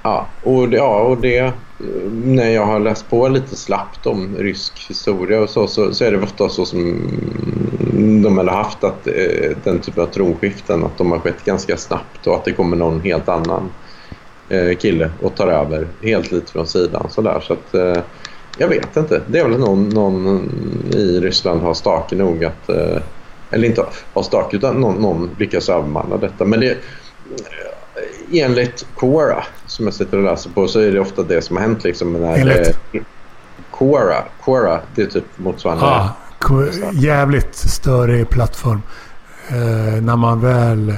[0.03, 1.53] ja, och det, ja, och det eh,
[2.13, 6.13] när jag har läst på lite slappt om rysk historia och så, så, så är
[6.13, 7.09] det ofta så som
[8.23, 12.27] de har haft att eh, den typen av tronskiften att de har skett ganska snabbt
[12.27, 13.92] och att det kommer någon helt annan eh,
[14.79, 17.07] kille och tar över helt lite från sidan.
[17.11, 17.41] Sådär.
[17.47, 18.03] Så att, eh,
[18.59, 19.21] jag vet inte.
[19.27, 20.51] Det är väl någon, någon
[20.95, 22.69] i Ryssland har stake nog att...
[22.69, 22.97] Eh,
[23.51, 26.45] eller inte har stake utan någon, någon lyckas avmanna detta.
[26.45, 26.77] Men det, eh,
[28.43, 31.63] enligt Quora som jag sitter och läser på så är det ofta det som har
[31.63, 31.85] hänt.
[31.85, 32.69] Liksom, när, Enligt?
[32.93, 33.01] eh,
[33.73, 35.85] Quora, Quora, det är typ motsvarande.
[35.85, 38.83] Ja, ko- jävligt störig plattform.
[39.49, 40.95] Eh, när man väl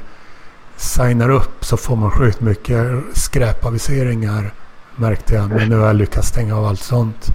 [0.77, 4.53] signar upp så får man sjukt mycket skräpaviseringar
[4.97, 5.49] märkte jag.
[5.51, 7.35] Men nu har jag lyckats stänga av allt sånt.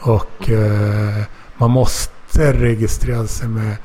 [0.00, 1.22] Och eh,
[1.56, 3.76] man måste registrera sig med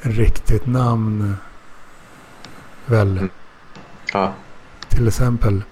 [0.00, 1.36] riktigt namn.
[2.86, 3.28] Väl, Mm.
[4.12, 4.32] Ja,
[4.88, 5.62] till exempel.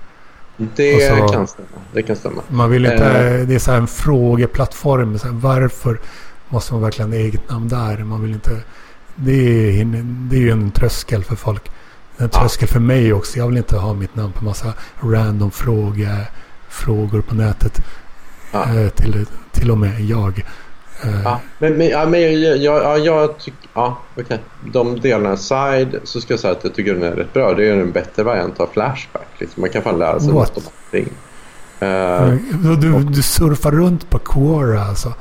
[0.56, 1.68] det, så- kan stämma.
[1.92, 2.42] det kan stämma.
[2.48, 3.46] Man vill inte, Eh.
[3.46, 5.18] det är så här en frågeplattform.
[5.18, 6.00] Så här, varför
[6.48, 7.98] måste man verkligen ha eget namn där?
[8.04, 8.60] Man vill inte,
[9.14, 9.32] det,
[9.80, 11.70] är, det är ju en tröskel för folk.
[12.20, 13.38] En tröskel för mig också.
[13.38, 16.16] Jag vill inte ha mitt namn på massa random fråga,
[16.68, 17.80] frågor på nätet.
[18.52, 18.74] Ja.
[18.74, 20.44] Eh, till, till och med jag.
[21.02, 23.68] Eh, Ja, men, men, ja, men jag, jag, ja, jag tycker...
[23.74, 24.40] Ja, okej.
[24.72, 27.54] De delarna side så ska jag säga att jag tycker den är rätt bra.
[27.54, 29.28] Det är en bättre variant av Flashback.
[29.38, 29.60] Liksom.
[29.60, 30.56] Man kan fan lära sig What?
[30.56, 31.08] något om allting.
[31.82, 35.14] Uh, du, du, du surfar runt på Quora alltså.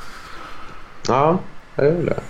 [1.08, 1.40] ja,
[1.76, 2.22] jag gör det.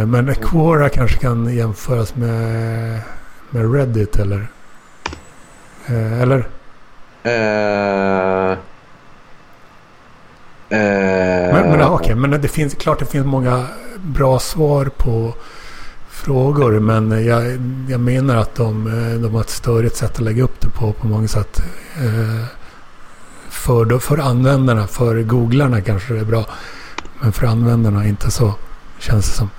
[0.00, 3.00] Eh, men Quora kanske kan jämföras med,
[3.54, 4.46] med Reddit eller?
[5.86, 6.38] Eh, eller?
[7.26, 8.56] Uh,
[11.54, 13.66] Men, men, okej, men det finns klart det finns många
[13.98, 15.34] bra svar på
[16.08, 16.80] frågor.
[16.80, 17.44] Men jag,
[17.88, 20.92] jag menar att de, eh, de har ett störigt sätt att lägga upp det på
[20.92, 21.60] på många sätt.
[21.96, 22.44] Eh,
[23.48, 26.44] För, för användarna, för googlarna kanske det är bra.
[27.20, 28.54] Men för användarna inte så.
[28.98, 29.50] Känns det som.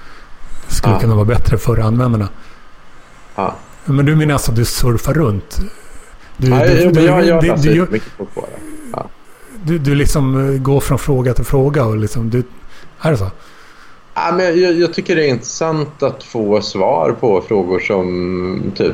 [0.67, 0.99] Skulle Ja.
[0.99, 2.27] kunna vara bättre för användarna.
[3.36, 3.55] Ja.
[3.86, 5.60] Men du menar alltså att du surfar runt?
[6.38, 8.48] Du, Ja, du, du, jag, jag du, läser du, mycket på Quora.
[9.63, 12.43] du, du liksom eh, går från fråga till fråga och liksom du...
[13.02, 13.32] Är det så?
[14.13, 18.93] Ja, men jag, jag tycker det är intressant att få svar på frågor som typ...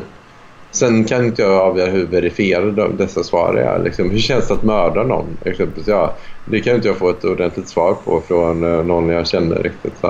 [0.73, 3.83] Sen kan inte jag avgöra hur verifierade de- dessa svar är.
[3.83, 5.25] Liksom, hur känns det att mörda någon?
[5.45, 9.27] Exempelvis, ja, det kan inte jag få ett ordentligt svar på från eh, någon jag
[9.27, 9.93] känner riktigt.
[10.01, 10.07] Så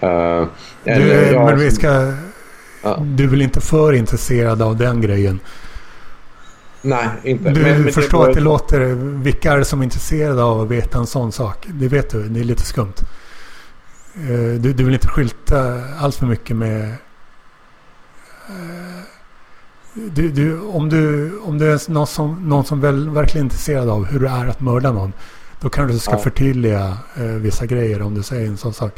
[0.00, 0.40] här.
[0.40, 0.46] Eh,
[0.84, 1.88] Du, jag men vi ska...
[2.82, 2.96] Ja.
[3.04, 5.40] Du är väl inte för intresserad av den grejen?
[6.82, 7.50] Nej, inte.
[7.50, 8.80] Du Men- men förstår går- att det låter...
[9.22, 11.66] Vilka är det som är intresserade av att veta en sån sak?
[11.68, 12.92] Det vet du, det är lite skumt.
[14.14, 16.88] Eh, Du, du vill inte skylta allt för mycket med...
[18.48, 19.02] eh,
[19.94, 23.88] Du, du, om, du, om du är någon som, någon som väl, verkligen är intresserad
[23.88, 25.12] av hur det är att mörda någon.
[25.60, 26.18] Då kanske du ska Ja.
[26.18, 28.92] förtydliga eh, vissa grejer om du säger en sån sak.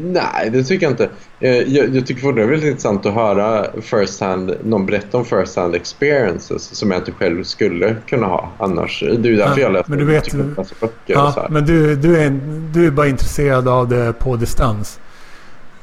[0.00, 1.08] Nej, det tycker jag inte.
[1.40, 5.18] Eh, Jag, jag tycker fortfarande det är väldigt intressant att höra first hand, någon berätta
[5.18, 9.00] om first hand experiences som jag inte själv skulle kunna ha annars.
[9.00, 11.96] Det är ju därför Ja, jag läser, men du vet- läsa böcker Ja, men du,
[11.96, 12.40] du, är,
[12.72, 15.00] du är bara intresserad av det på distans.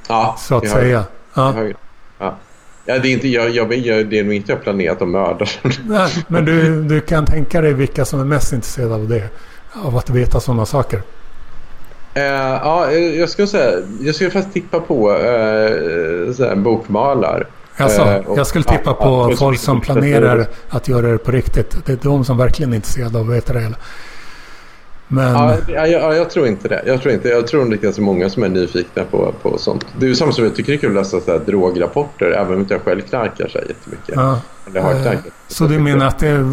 [0.08, 1.04] ja, Så att säga.
[1.34, 1.54] Ja.
[2.20, 2.38] Ja.
[2.86, 5.46] Ja, det är inte, jag, jag, jag, det är nog inte jag planerat att mörda.
[5.88, 9.30] Nej, men du, du kan tänka dig vilka som är mest intresserade av det.
[9.84, 11.02] Av att veta sådana saker.
[12.14, 17.48] Eh, ja, jag skulle säga, jag skulle faktiskt tippa på uh, bokmalar.
[17.78, 21.86] Alltså, jag skulle tippa ja, på så folk som planerar att göra det på riktigt.
[21.86, 23.76] Det är de som verkligen är intresserade av att veta det hela.
[25.08, 25.34] Men...
[25.34, 26.84] Ja, ja, jag, jag tror inte det.
[26.86, 27.30] Jag tror inte.
[27.30, 29.86] Jag tror det är ganska många som är nyfikna på, på sånt.
[30.00, 32.32] Det är ju samma som jag tycker det är kul att läsa så här, drograpporter,
[32.32, 34.16] även om inte jag själv knarkar så jättemycket.
[34.16, 34.40] ja.
[34.68, 35.34] Eller har knarkat.
[35.48, 36.46] Så du menar att, det,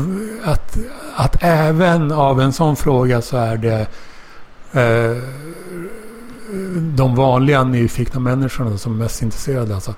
[0.44, 0.78] att,
[1.16, 3.86] att även av en sån fråga så är det
[4.72, 5.16] eh,
[6.96, 9.94] de vanliga nyfikna människorna som är mest intresserade alltså?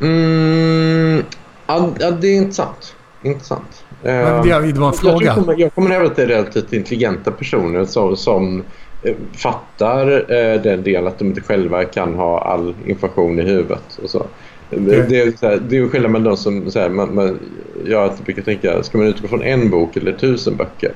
[0.00, 1.22] Mm,
[1.66, 2.94] ja, det är intressant.
[3.22, 3.84] Intressant.
[4.02, 5.26] Men det, det var en fråga.
[5.26, 8.62] jag, kommer, jag kommer hävda att det är relativt intelligenta personer som, som
[9.02, 13.98] eh, fattar eh, den delen att de inte själva kan ha all information i huvudet.
[14.02, 14.26] Och så.
[14.70, 16.70] Det, Det- är, så här, det är ju skillnad mellan de som...
[16.70, 17.38] Så här, man, man,
[17.86, 20.92] jag brukar tänka, ska man utgå från en bok eller tusen böcker?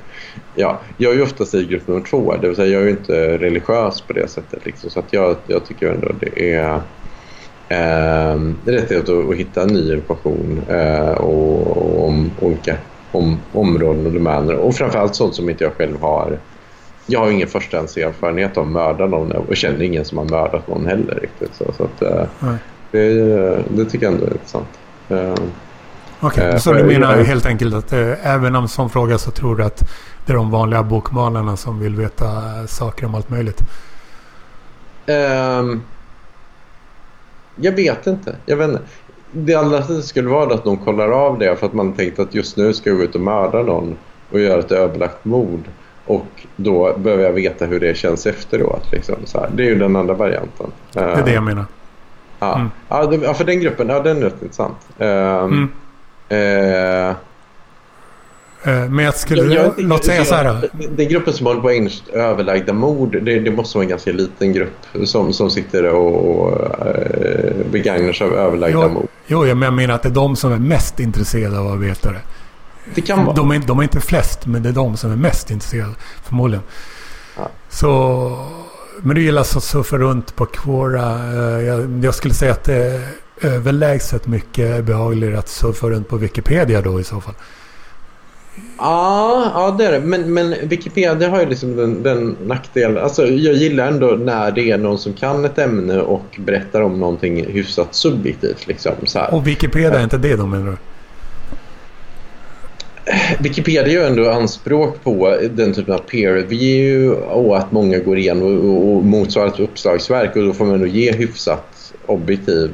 [0.54, 2.34] Ja, jag är ju oftast i grupp nummer två.
[2.40, 4.66] Det vill säga, jag är ju inte religiös på det sättet.
[4.66, 6.74] Liksom, så att jag, jag tycker ändå det är...
[7.68, 12.76] Eh, det är rätt att, att hitta ny information eh, och, och om olika
[13.10, 14.54] om, områden och domäner.
[14.54, 16.40] Och framförallt sånt som inte jag själv har.
[17.06, 20.86] Jag har ingen förstahandserfarenhet av att mörda någon och känner ingen som har mördat någon
[20.86, 21.54] heller riktigt.
[21.54, 22.26] Så, så att, eh.
[22.98, 24.68] Det, det tycker jag ändå är intressant.
[25.08, 25.34] Eh,
[26.20, 29.30] Okej, Eh, så du menar jag- helt enkelt att eh, även om sån fråga så
[29.30, 29.90] tror du att
[30.26, 32.26] det är de vanliga bokmalarna som vill veta
[32.66, 33.60] saker om allt möjligt?
[35.06, 35.82] Ehm,
[37.56, 38.36] jag vet inte.
[38.46, 38.82] Jag vet inte.
[39.32, 42.56] Det lättaste skulle vara att någon kollar av det för att man tänkt att just
[42.56, 43.96] nu ska jag gå ut och mörda någon
[44.30, 45.60] och göra ett överlagt mord.
[46.06, 46.26] Och
[46.56, 48.92] då behöver jag veta hur det känns efteråt.
[48.92, 49.50] Liksom, så här.
[49.54, 50.66] Det är ju den andra varianten.
[50.92, 51.64] Det är det jag menar.
[52.44, 52.70] Ja, Mm.
[52.88, 54.76] ja, det, ja för den gruppen, ja den är rätt intressant.
[54.98, 55.68] Ehm,
[56.28, 57.14] Mm.
[58.66, 59.42] Eh, Men jag skulle...
[59.54, 60.68] jag- jag- låt säga så här.
[60.96, 64.52] Den gruppen som håller på åt överlagda mord, det, det måste vara en ganska liten
[64.52, 69.06] grupp som, som sitter och, och eh, begagnar sig av överlagda Jo, mord.
[69.26, 72.20] jo, jag menar att det är de som är mest intresserade av att veta det.
[72.94, 73.36] Det kan vara.
[73.36, 75.94] De är, de är inte flest, men det är de som är mest intresserade.
[76.22, 76.64] Förmodligen.
[77.36, 77.48] Ja.
[77.68, 78.46] Så...
[79.06, 81.18] Men du gillar att surfa runt på Quora.
[81.32, 83.00] Eh, Jag, jag skulle säga att det är
[83.40, 87.34] överlägset mycket behagligare att surfa runt på Wikipedia då i så fall.
[88.78, 90.00] Ja, ja det är det.
[90.00, 93.04] Men, men Wikipedia har ju liksom den, den nackdelen.
[93.04, 97.00] Alltså, jag gillar ändå när det är någon som kan ett ämne och berättar om
[97.00, 98.66] någonting hyfsat subjektivt.
[98.66, 99.34] Liksom, så här.
[99.34, 100.76] Och Wikipedia är inte det de menar du?
[103.38, 108.42] Wikipedia gör ändå anspråk på den typen av peer review och att många går igenom
[108.42, 112.70] och, och, motsvarar ett uppslagsverk och då får man ändå ge hyfsat objektiv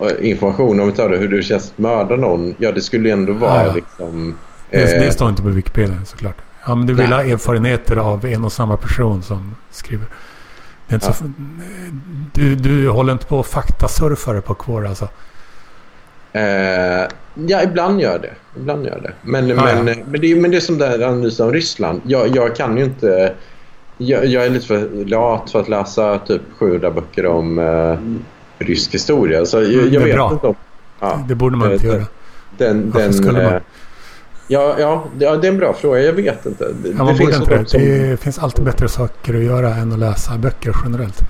[0.00, 0.80] eh, information.
[0.80, 2.54] Om vi tar det hur det känns att mörda någon.
[2.58, 4.38] Ja, det skulle ändå vara Ja, liksom...
[4.70, 6.36] Det, eh, det står inte på Wikipedia såklart.
[6.66, 7.24] Ja, men du vill Nej.
[7.24, 10.06] ha erfarenheter av en och samma person som skriver.
[10.88, 11.12] Det är inte Ja.
[11.12, 11.24] så,
[12.32, 15.08] du, du håller inte på och faktasurfare på Quora alltså?
[16.36, 17.08] Eh,
[17.46, 18.30] ja, ibland gör det.
[18.60, 19.12] Ibland gör det.
[19.22, 19.94] Men, Ja, men, ja.
[20.06, 22.00] men, det, men det är som det här analysen om Ryssland.
[22.04, 23.32] Jag, jag kan ju inte...
[23.98, 28.94] Jag, jag är lite för lat för att läsa typ 700 böcker om eh, rysk
[28.94, 29.46] historia.
[29.46, 30.30] Så jag, Mm, det jag är vet bra.
[30.32, 30.54] inte om...
[31.00, 32.04] Ja, Det borde man eh, inte det- göra.
[32.58, 33.54] den, Varför den, skulle man?
[33.54, 33.60] eh,
[34.48, 36.00] Ja, ja, det- ja, det är en bra fråga.
[36.00, 36.64] Jag vet inte.
[36.82, 37.68] Det, Ja, borde ju inte de det.
[37.68, 41.20] som- Det finns alltid bättre saker att göra än att läsa böcker generellt.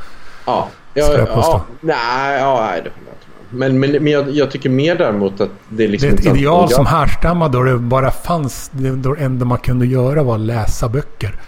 [0.47, 3.26] Ja, ja, jag ja, nej, ja, nej, det håller jag inte.
[3.51, 6.11] Men, men, men jag, jag tycker mer däremot att det är Det liksom...
[6.11, 9.87] är ett ideal jag- som härstammar då det bara fanns, då det enda man kunde
[9.87, 11.41] göra var att läsa böcker.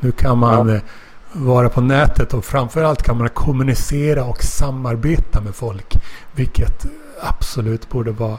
[0.00, 0.74] Nu kan man Ja.
[0.74, 0.80] eh,
[1.32, 5.94] vara på nätet och framförallt kan man kommunicera och samarbeta med folk.
[6.32, 6.86] Vilket
[7.22, 8.38] absolut borde vara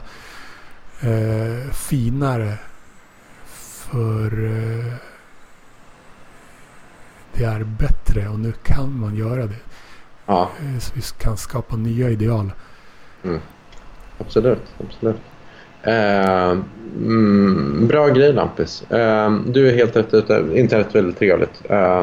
[1.00, 2.52] eh, finare
[3.90, 4.92] för eh,
[7.34, 9.56] det är bättre och nu kan man göra det.
[10.26, 12.52] Ja, Eh, Så vi kan skapa nya ideal.
[13.26, 13.40] Mm.
[14.18, 14.62] absolut.
[14.86, 15.16] absolut.
[15.82, 16.50] Eh,
[16.96, 18.90] mm, bra grej Lampis.
[18.90, 20.44] Eh, du är helt rätt ute.
[20.54, 21.62] Internet är väldigt trevligt.
[21.70, 22.02] Eh,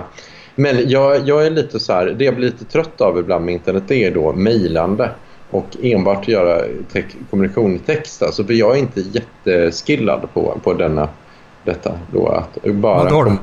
[0.56, 3.54] men jag, jag är lite så här, det jag blir lite trött av ibland med
[3.54, 5.10] internet det är då mejlande
[5.50, 8.24] och enbart göra te- kommunikation i text.
[8.24, 11.10] Alltså, för jag är inte jätteskillad på, på denna
[11.64, 12.28] detta då.
[12.28, 13.38] Att bara Vadå då?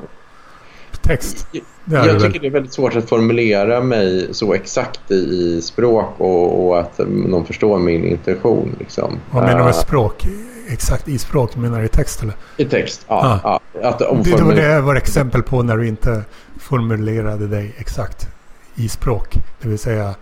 [1.02, 1.46] Text?
[1.90, 2.40] Det jag tycker väl.
[2.40, 7.46] det är väldigt svårt att formulera mig så exakt i, språk och, och, att någon
[7.46, 8.76] förstår min intention.
[8.78, 9.18] Liksom.
[9.30, 10.26] Vad menar du med språk?
[10.68, 11.56] Exakt i språk?
[11.56, 12.34] Menar du i text eller?
[12.56, 13.40] I text, ja.
[13.44, 13.60] Ah.
[13.82, 13.88] ja.
[13.88, 16.22] Att det, det var exempel på när du inte
[16.58, 18.28] formulerade dig exakt
[18.74, 19.38] i språk.
[19.62, 20.14] Det vill säga...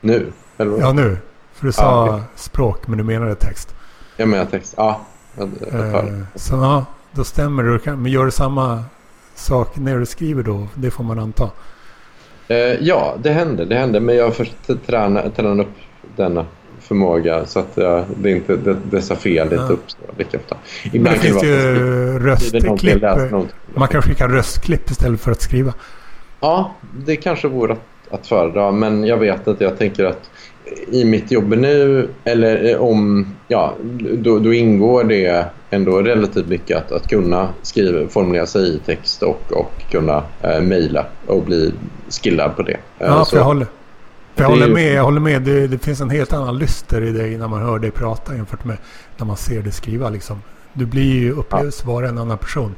[0.00, 0.32] Nu?
[0.58, 0.78] Eller?
[0.80, 1.18] Ja, nu.
[1.52, 2.20] För du sa ah, okay.
[2.36, 3.74] språk men du menade text.
[4.16, 5.00] Jag menar text, ja.
[5.38, 6.04] Eh,
[6.34, 7.96] så ja, då stämmer det.
[7.96, 8.84] Men gör du samma
[9.42, 10.68] sak när du skriver då?
[10.74, 11.50] Det får man anta.
[12.48, 13.64] Eh, ja, det händer.
[13.64, 14.00] Det händer.
[14.00, 14.54] Men jag har först
[14.86, 15.76] träna, träna upp
[16.16, 16.46] denna
[16.80, 19.62] förmåga så att uh, det inte, det, dessa fel ja.
[19.62, 20.56] inte uppstår lika ofta.
[20.84, 23.02] Ibland Men det finns ju röstklipp.
[23.74, 25.72] Man kan skicka röstklipp istället för att skriva.
[26.40, 26.74] Ja,
[27.06, 28.72] det kanske vore att, att föredra.
[28.72, 30.30] Men jag vet att jag tänker att
[30.90, 33.74] i mitt jobb nu, eller om, ja,
[34.18, 39.22] då, då ingår det ändå relativt mycket att, att kunna skriva, formulera sig i text
[39.22, 41.72] och, och kunna eh, mejla och bli
[42.22, 42.72] skillad på det.
[42.72, 43.66] Eh, ja, för jag håller,
[44.34, 44.94] för jag håller med.
[44.94, 45.42] Jag håller med.
[45.42, 48.64] Det, det, finns en helt annan lyster i dig när man hör dig prata jämfört
[48.64, 48.76] med
[49.16, 50.08] när man ser dig skriva.
[50.08, 50.42] Liksom.
[50.72, 51.92] Du blir ju upplevs ja.
[51.92, 52.74] vara en annan person.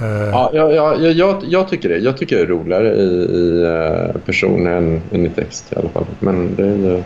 [0.00, 1.98] Uh, ja, ja, ja jag, jag, tycker det.
[1.98, 5.88] Jag tycker det är roligare i, i uh, person än, än, i text i alla
[5.88, 6.06] fall.
[6.18, 7.02] Men det är ju...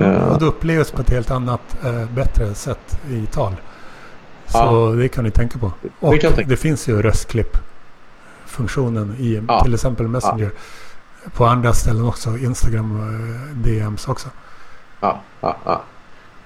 [0.00, 1.76] Uh, och det upplevs på ett helt annat,
[2.14, 3.52] bättre sätt i tal.
[4.48, 5.72] Så det kan ni tänka på.
[6.00, 6.42] Och det, tänka.
[6.48, 10.50] det finns ju röstklipp-funktionen i till exempel Messenger.
[11.32, 12.38] På andra ställen också.
[12.38, 13.00] Instagram
[13.54, 14.28] DMs också.
[15.00, 15.82] Ja, ja, ja.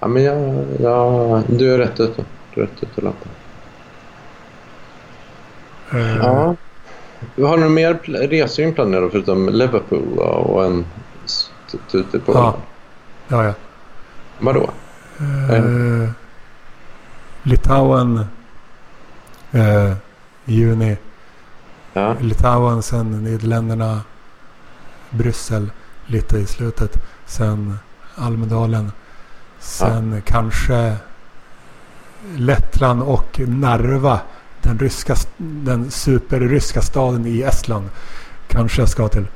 [0.01, 2.25] ja men jag, jag, du är rätt ute.
[2.55, 3.29] Du är rätt ute, Lampa.
[5.95, 6.57] Uh, ja.
[7.37, 10.85] Har du mer resor inplanerade förutom Liverpool och en
[11.93, 12.33] ute på?
[12.33, 12.57] Ja.
[13.29, 13.53] ja, ja.
[14.39, 14.71] Vadå?
[15.21, 16.11] Uh,
[17.43, 18.27] Litauen
[19.55, 19.93] uh,
[20.45, 20.97] i juni.
[21.93, 22.17] Ja.
[22.21, 24.01] Litauen, sen Nederländerna,
[25.11, 25.71] Bryssel
[26.07, 26.97] lite i slutet.
[27.27, 27.79] Sen
[28.15, 28.93] Almedalen.
[29.59, 30.21] Sen ja.
[30.25, 30.97] kanske
[32.37, 34.21] Lettland och Narva
[34.63, 37.89] den, ryska, den superryska staden i Estland.
[38.49, 39.27] Kanske jag ska till.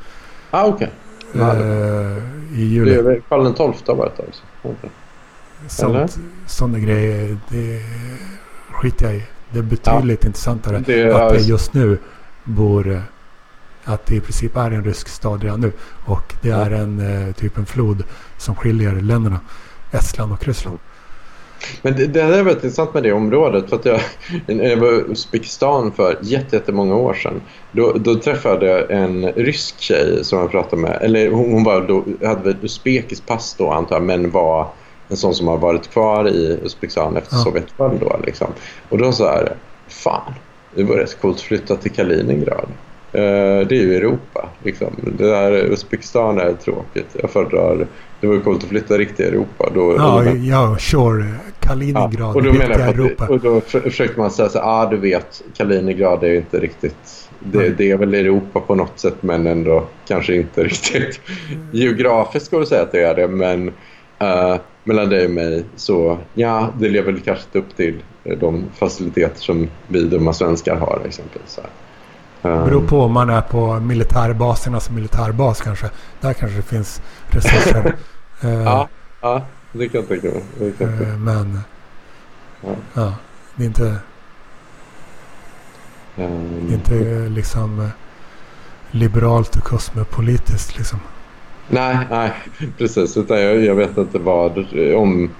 [0.50, 0.90] Ah, okej.
[1.34, 1.42] Okay.
[1.42, 2.18] Uh,
[2.54, 2.94] I juli.
[2.94, 4.42] Det är Karl XII har varit där också.
[4.62, 4.90] Okay.
[5.68, 7.82] Sånt, sådana grejer, det
[8.70, 9.22] skiter jag i.
[9.52, 10.26] Det är betydligt ja.
[10.26, 11.98] intressantare det är, att det just nu
[12.44, 13.02] bor...
[13.84, 15.72] Att det i princip är en rysk stad redan nu.
[16.06, 18.04] Och det är en uh, typ en flod
[18.38, 19.40] som skiljer länderna.
[19.92, 20.78] Estland och Ryssland.
[21.82, 23.68] Men det, det är väldigt intressant med det området.
[23.68, 24.00] För att jag,
[24.46, 27.40] när jag var i Uzbekistan för jättemånga år sedan.
[27.72, 30.98] Då, då träffade jag en rysk tjej som jag pratade med.
[31.02, 34.02] Eller hon, hon var då, hade ett uzbekiskt pass då antar jag.
[34.02, 34.68] Men var
[35.08, 37.42] en sån som har varit kvar i Uzbekistan efter ja.
[37.42, 38.20] Sovjetfall då.
[38.26, 38.48] Liksom.
[38.88, 39.48] Och då sa jag
[39.88, 40.34] fan,
[40.74, 42.68] det vore rätt coolt att flytta till Kaliningrad.
[43.14, 43.20] Uh,
[43.68, 44.48] det är ju Europa.
[44.62, 44.94] Liksom.
[45.18, 47.16] Det där Uzbekistan är tråkigt.
[47.20, 47.86] Jag föredrar
[48.20, 49.70] det var coolt att flytta riktigt Europa.
[49.74, 51.34] Då, ja, ja, sure.
[51.60, 53.26] Kaliningrad, ja, och då menar jag Europa.
[53.28, 57.28] Och då försökte man säga så ja ah, du vet, Kaliningrad är inte riktigt...
[57.40, 61.20] Det, det, är väl Europa på något sätt men ändå kanske inte riktigt.
[61.72, 63.72] Geografiskt går det att säga att det är det men
[64.22, 68.02] uh, mellan dig och mig så ja, det lever väl kanske inte upp till
[68.40, 71.50] de faciliteter som vi dumma svenskar har exempelvis.
[71.50, 71.60] Så
[72.42, 75.90] det beror på om man är på militärbasernas militärbas kanske.
[76.20, 77.94] Där kanske det finns resurser.
[78.42, 78.88] ja,
[79.20, 80.72] ja, det kan jag tänka mig.
[80.80, 81.60] Uh, men
[82.60, 82.68] ja.
[82.94, 83.14] ja.
[83.56, 83.96] det är inte...
[86.16, 87.88] Um, det är inte liksom eh,
[88.90, 91.00] liberalt och kosmopolitiskt liksom.
[91.68, 92.32] Nej, nej,
[92.78, 93.16] precis.
[93.16, 95.30] Utan jag, jag vet inte vad om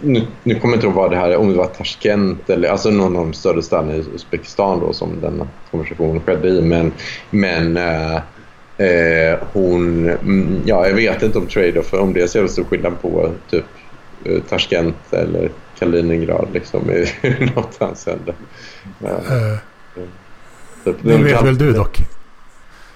[0.00, 2.68] nu, nu kommer jag inte ihåg vad det här är, om det var Tashkent eller
[2.68, 6.62] alltså någon av de större städerna i Uzbekistan då som denna konversation skedde i.
[6.62, 6.92] Men,
[7.30, 8.14] men äh,
[8.76, 13.02] äh, hon, mm, ja jag vet inte om trade-off, om det är så stor skillnad
[13.02, 13.64] på typ
[14.24, 17.06] äh, Tashkent eller Kaliningrad liksom i
[17.54, 18.34] något hänseende.
[19.02, 19.56] Uh,
[20.84, 21.98] typ, det vet kan, väl du dock?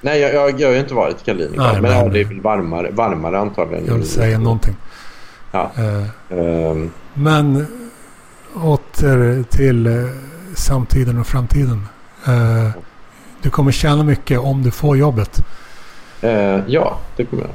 [0.01, 1.73] Nej, jag, jag, jag har ju inte varit i Kaliningrad.
[1.73, 3.87] Nej, men, men ja, det är väl varmare, varmare antagligen.
[3.87, 4.77] Jag vill säga någonting.
[5.53, 5.71] Ja.
[5.79, 6.91] Uh, um.
[7.15, 7.67] Men
[8.55, 10.11] åter till uh,
[10.55, 11.87] samtiden och framtiden.
[12.29, 12.71] Uh,
[13.43, 15.41] du kommer tjäna mycket om du får jobbet.
[16.67, 17.53] ja, det kommer jag.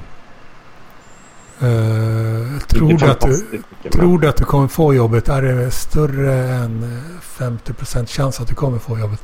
[1.64, 5.30] Uh, tror, du att du, tror du att du kommer få jobbet?
[5.30, 7.02] Är det större än
[7.38, 9.22] 50% chans att du kommer få jobbet?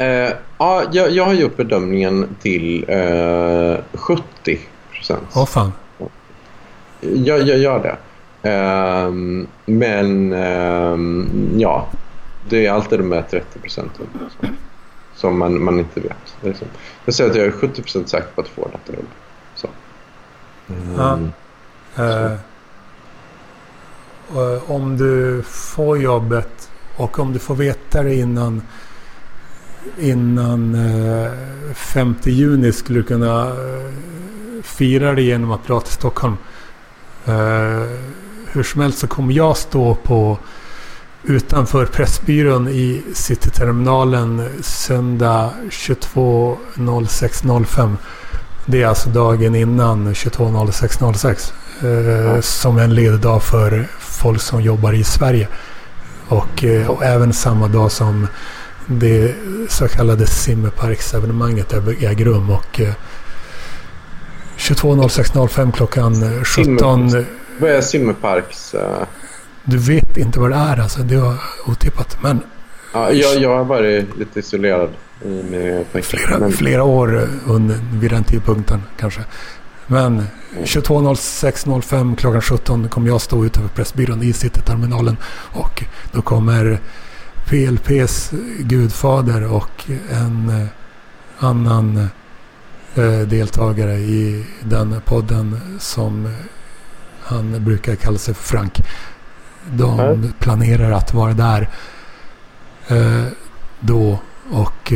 [0.00, 4.58] Uh, ja, jag, jag har gjort bedömningen till uh, 70%.
[5.08, 5.72] Åh oh, fan.
[7.00, 7.96] Jag, jag gör det.
[8.46, 11.88] Um, men um, ja,
[12.48, 14.06] det är alltid de här 30 procenten
[15.14, 16.36] som, man, man inte vet.
[16.40, 16.68] Liksom.
[17.04, 19.08] Jag säger att jag är 70 procent säker på att få detta jobb.
[19.54, 19.68] Så.
[20.68, 21.30] Mm.
[21.96, 22.30] Ja.
[24.34, 28.62] Uh, om du får jobbet och om du får veta det innan
[29.98, 31.30] innan uh,
[31.74, 33.52] 5 juni skulle kunna uh,
[34.62, 36.36] fira det genom att dra till Stockholm.
[38.52, 40.38] hur som helst så kommer jag stå på
[41.22, 47.96] utanför Pressbyrån i Cityterminalen söndag 22.06.05.
[48.66, 51.52] Det är alltså dagen innan 22.06.06.
[51.82, 52.40] Eh.
[52.40, 55.48] Som en ledig dag för folk som jobbar i Sverige.
[56.28, 58.26] Och, eh, och även samma dag som
[58.86, 59.34] det
[59.68, 62.50] så kallade simmerparksevenemanget äger rum.
[62.50, 62.94] Och eh,
[64.58, 67.24] 22.06.05 klockan 17.
[67.58, 68.74] Vad är simmerparks...
[68.74, 68.80] Uh...
[69.64, 71.02] Du vet inte vad det är alltså.
[71.02, 71.34] Det var
[71.66, 72.18] otippat.
[72.22, 72.40] Men...
[72.92, 74.90] Ja, jag, jag har varit lite isolerad
[75.50, 76.52] med flera, men...
[76.52, 79.20] flera år under, vid den tidpunkten kanske.
[79.86, 80.22] Men
[80.64, 85.16] 22.06.05 klockan 17 kommer jag stå utanför Pressbyrån i Cityterminalen.
[85.52, 86.80] Och då kommer
[87.46, 90.66] PLPs gudfader och en eh,
[91.38, 92.08] annan
[92.94, 96.34] eh, deltagare i den podden som
[97.22, 98.82] han brukar kalla sig för Frank.
[99.70, 100.32] De mm.
[100.38, 101.68] planerar att vara där
[102.88, 103.24] eh,
[103.80, 104.18] då
[104.50, 104.92] och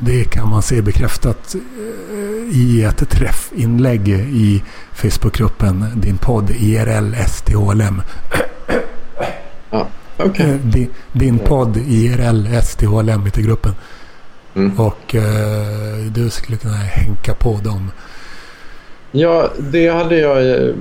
[0.00, 1.54] det kan man se bekräftat
[2.50, 4.62] i ett träffinlägg i
[4.92, 8.02] Facebookgruppen Din podd IRL STHLM.
[9.70, 9.88] Ja,
[10.24, 10.50] okay.
[10.50, 13.72] Eh, din, din podd IRL STHLM heter gruppen.
[14.54, 14.80] Mm.
[14.80, 17.90] Och eh, du skulle kunna hänka på dem.
[19.12, 20.74] Ja, det hade jag eh,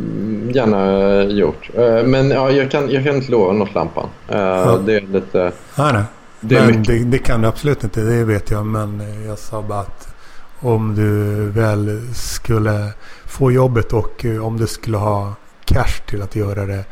[0.50, 1.70] gärna gjort.
[2.06, 4.10] Men ja, jag, kan, jag kan inte lova något lampan.
[4.28, 4.80] Ja.
[4.86, 5.52] Det är lite...
[5.76, 6.04] Ja, nej.
[6.44, 8.66] Det, men det, det, kan du absolut inte, det vet jag.
[8.66, 10.16] Men jag sa bara att
[10.60, 12.88] om du väl skulle
[13.26, 15.34] få jobbet och om du skulle ha
[15.66, 16.84] cash till att göra det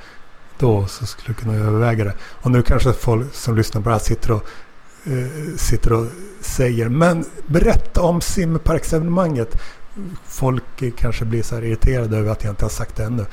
[0.60, 2.14] då så skulle du kunna överväga det.
[2.42, 4.44] Och nu kanske folk som lyssnar på det här sitter och,
[5.04, 6.08] eh, sitter och
[6.42, 9.62] säger men berätta om simparksevenemanget.
[10.26, 10.64] Folk
[10.98, 13.26] kanske blir så här irriterade över att jag inte har sagt det ännu.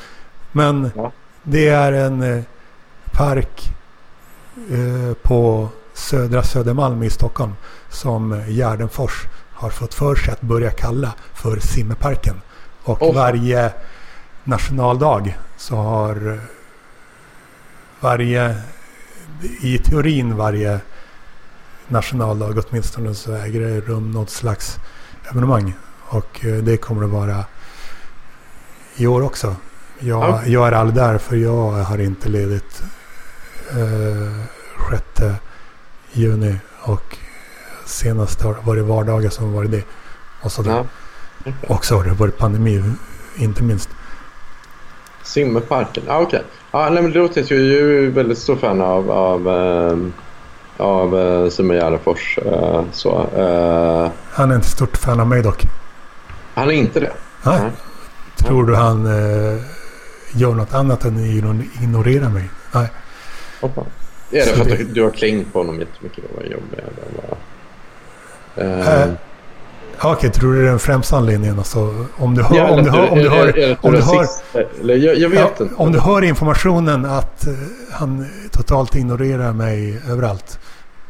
[0.52, 1.12] Men ja.
[1.42, 2.42] det är en eh,
[3.12, 3.70] park
[4.70, 7.52] eh, på södra Södermalm i Stockholm
[7.88, 12.40] som Gärdenfors har fått för sig att börja kalla för Simmerparken.
[12.84, 13.14] Och oh.
[13.14, 13.72] varje
[14.44, 16.40] nationaldag så har
[18.00, 18.56] varje,
[19.60, 20.80] i teorin varje
[21.88, 24.78] nationaldag åtminstone så äger det rum något slags
[25.30, 25.74] evenemang.
[26.08, 27.44] Och eh, det kommer att vara
[28.96, 29.56] i år också.
[29.98, 30.52] Jag, okay.
[30.52, 32.82] jag är aldrig där för jag har inte ledigt
[33.70, 34.44] eh,
[35.18, 35.40] 6
[36.12, 37.16] juni och
[37.86, 39.82] senast har det varit vardagar som varit det.
[40.42, 40.86] Och så ja.
[41.68, 42.82] Och så har det varit pandemi,
[43.36, 43.88] inte minst.
[45.36, 46.38] Simmerparken, ah, okej.
[46.38, 46.50] Okay.
[46.70, 49.96] Ah, nej, men det låter ju, jag är väldigt stor fan av, av, äh,
[50.76, 52.38] av äh, Simon Gärdenfors.
[52.38, 55.62] Äh, så, äh, han är inte stort fan av mig dock.
[56.54, 57.12] Han är inte det?
[57.42, 57.60] Nej.
[57.60, 57.70] Nej.
[58.36, 59.60] Tror du han äh,
[60.32, 62.50] gör något annat än att ignorera mig?
[62.74, 62.88] Nej.
[63.60, 63.80] Hoppa.
[64.30, 64.84] Är det för att det...
[64.84, 66.36] du har klängt på honom jättemycket då?
[66.36, 66.78] Vad jobbig
[68.58, 69.14] uh, uh,
[69.98, 71.58] Okej, okay, tror du det är den främsta anledningen?
[71.58, 72.70] Alltså, om du hör...
[72.70, 74.26] om du hör, om du hör, om du hör
[75.14, 75.74] jag, vet ja, inte.
[75.76, 77.54] Om du hör informationen att uh,
[77.92, 80.58] han totalt ignorerar mig överallt.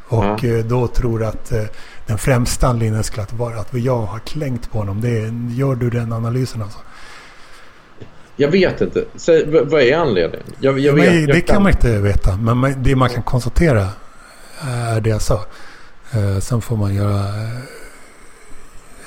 [0.08, 0.64] Och uh.
[0.64, 1.62] då tror att uh,
[2.06, 5.00] den främsta anledningen skulle vara att jag har klängt på honom.
[5.00, 6.78] Det, gör du den analysen alltså?
[8.36, 9.04] Jag vet inte.
[9.16, 10.46] Säg, vad är anledningen?
[10.60, 12.36] Jag, jag vet, men, det kan man inte veta.
[12.36, 13.88] Men det man kan konstatera
[14.60, 15.44] är det jag sa.
[16.12, 17.24] Eh, sen får man göra,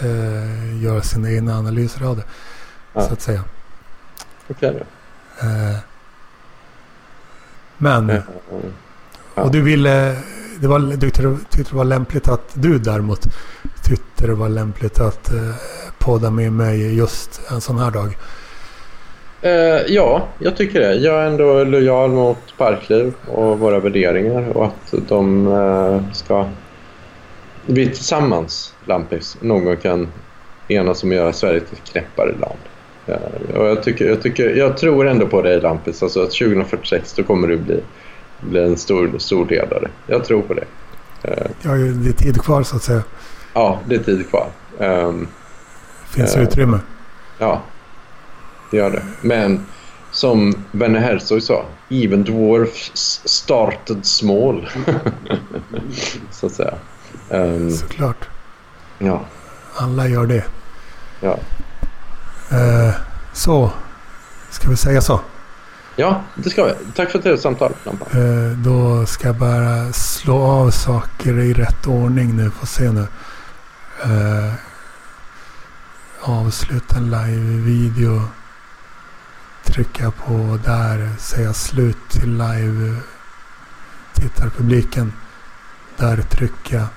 [0.02, 2.24] eh, göra sina egna analyser av det.
[2.93, 3.02] Ja.
[3.02, 3.43] Så att säga.
[4.47, 4.82] Okej okay,
[5.41, 5.78] eh,
[7.78, 8.22] Men.
[9.36, 9.43] Ja.
[9.43, 10.16] Och du ville.
[10.62, 13.28] Det var, du tyckte, det var lämpligt att du däremot
[13.84, 15.56] tyckte det var lämpligt att eh,
[16.00, 18.18] podda med mig just en sån här dag.
[19.45, 20.93] Uh, ja, jag tycker det.
[20.93, 26.45] Jag är ändå lojal mot Parkliv och våra värderingar och att de uh, ska...
[27.72, 30.07] Vi tillsammans, Lampis, någon gång kan
[30.67, 32.59] enas om att göra Sverige till ett knäppare land.
[33.09, 36.03] Uh, och jag, tycker, jag, tycker, jag tror ändå på dig, Lampis.
[36.03, 37.82] Alltså att 2046 då kommer du bli,
[38.39, 39.89] bli en stor, stor ledare.
[40.07, 40.65] Jag tror på det.
[41.61, 43.03] ja, det är tid kvar så att säga.
[43.53, 44.47] Ja, det är tid kvar.
[44.78, 45.28] Um,
[46.09, 46.80] Finns utrymme.
[47.38, 47.61] Ja,
[48.72, 49.03] det gör det.
[49.22, 49.65] Men
[50.11, 54.70] som Werner Herzog sa, even dwarfs started small.
[56.32, 56.74] så att säga.
[57.30, 58.30] Um, Såklart.
[58.97, 59.26] Ja.
[59.76, 60.43] Alla gör det.
[61.20, 61.39] Ja.
[62.51, 62.93] Uh,
[63.34, 63.72] så,
[64.49, 65.20] ska vi säga så?
[65.95, 66.72] Ja, det ska vi.
[66.95, 67.74] Tack för ett samtal.
[68.16, 72.49] Uh, då ska jag bara slå av saker i rätt ordning nu.
[72.49, 73.07] Får se nu.
[74.05, 74.53] Uh,
[76.22, 78.22] avsluta en live-video.
[79.64, 82.95] Trycka på där, säga slut till live
[84.14, 85.14] tittarpubliken.
[86.00, 86.88] Där trycka.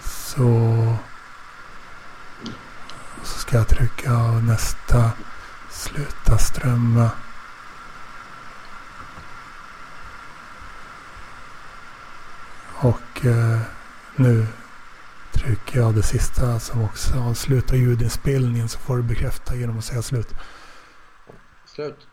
[0.00, 0.96] Så,
[3.22, 5.10] så ska jag trycka av nästa
[5.70, 7.10] sluta strömma.
[12.74, 13.60] Och eh,
[14.16, 14.46] nu
[15.38, 20.02] trycker jag det sista som också avslutar ljudinspelningen så får du bekräfta genom att säga
[20.02, 20.28] slut.
[21.66, 22.06] Slut.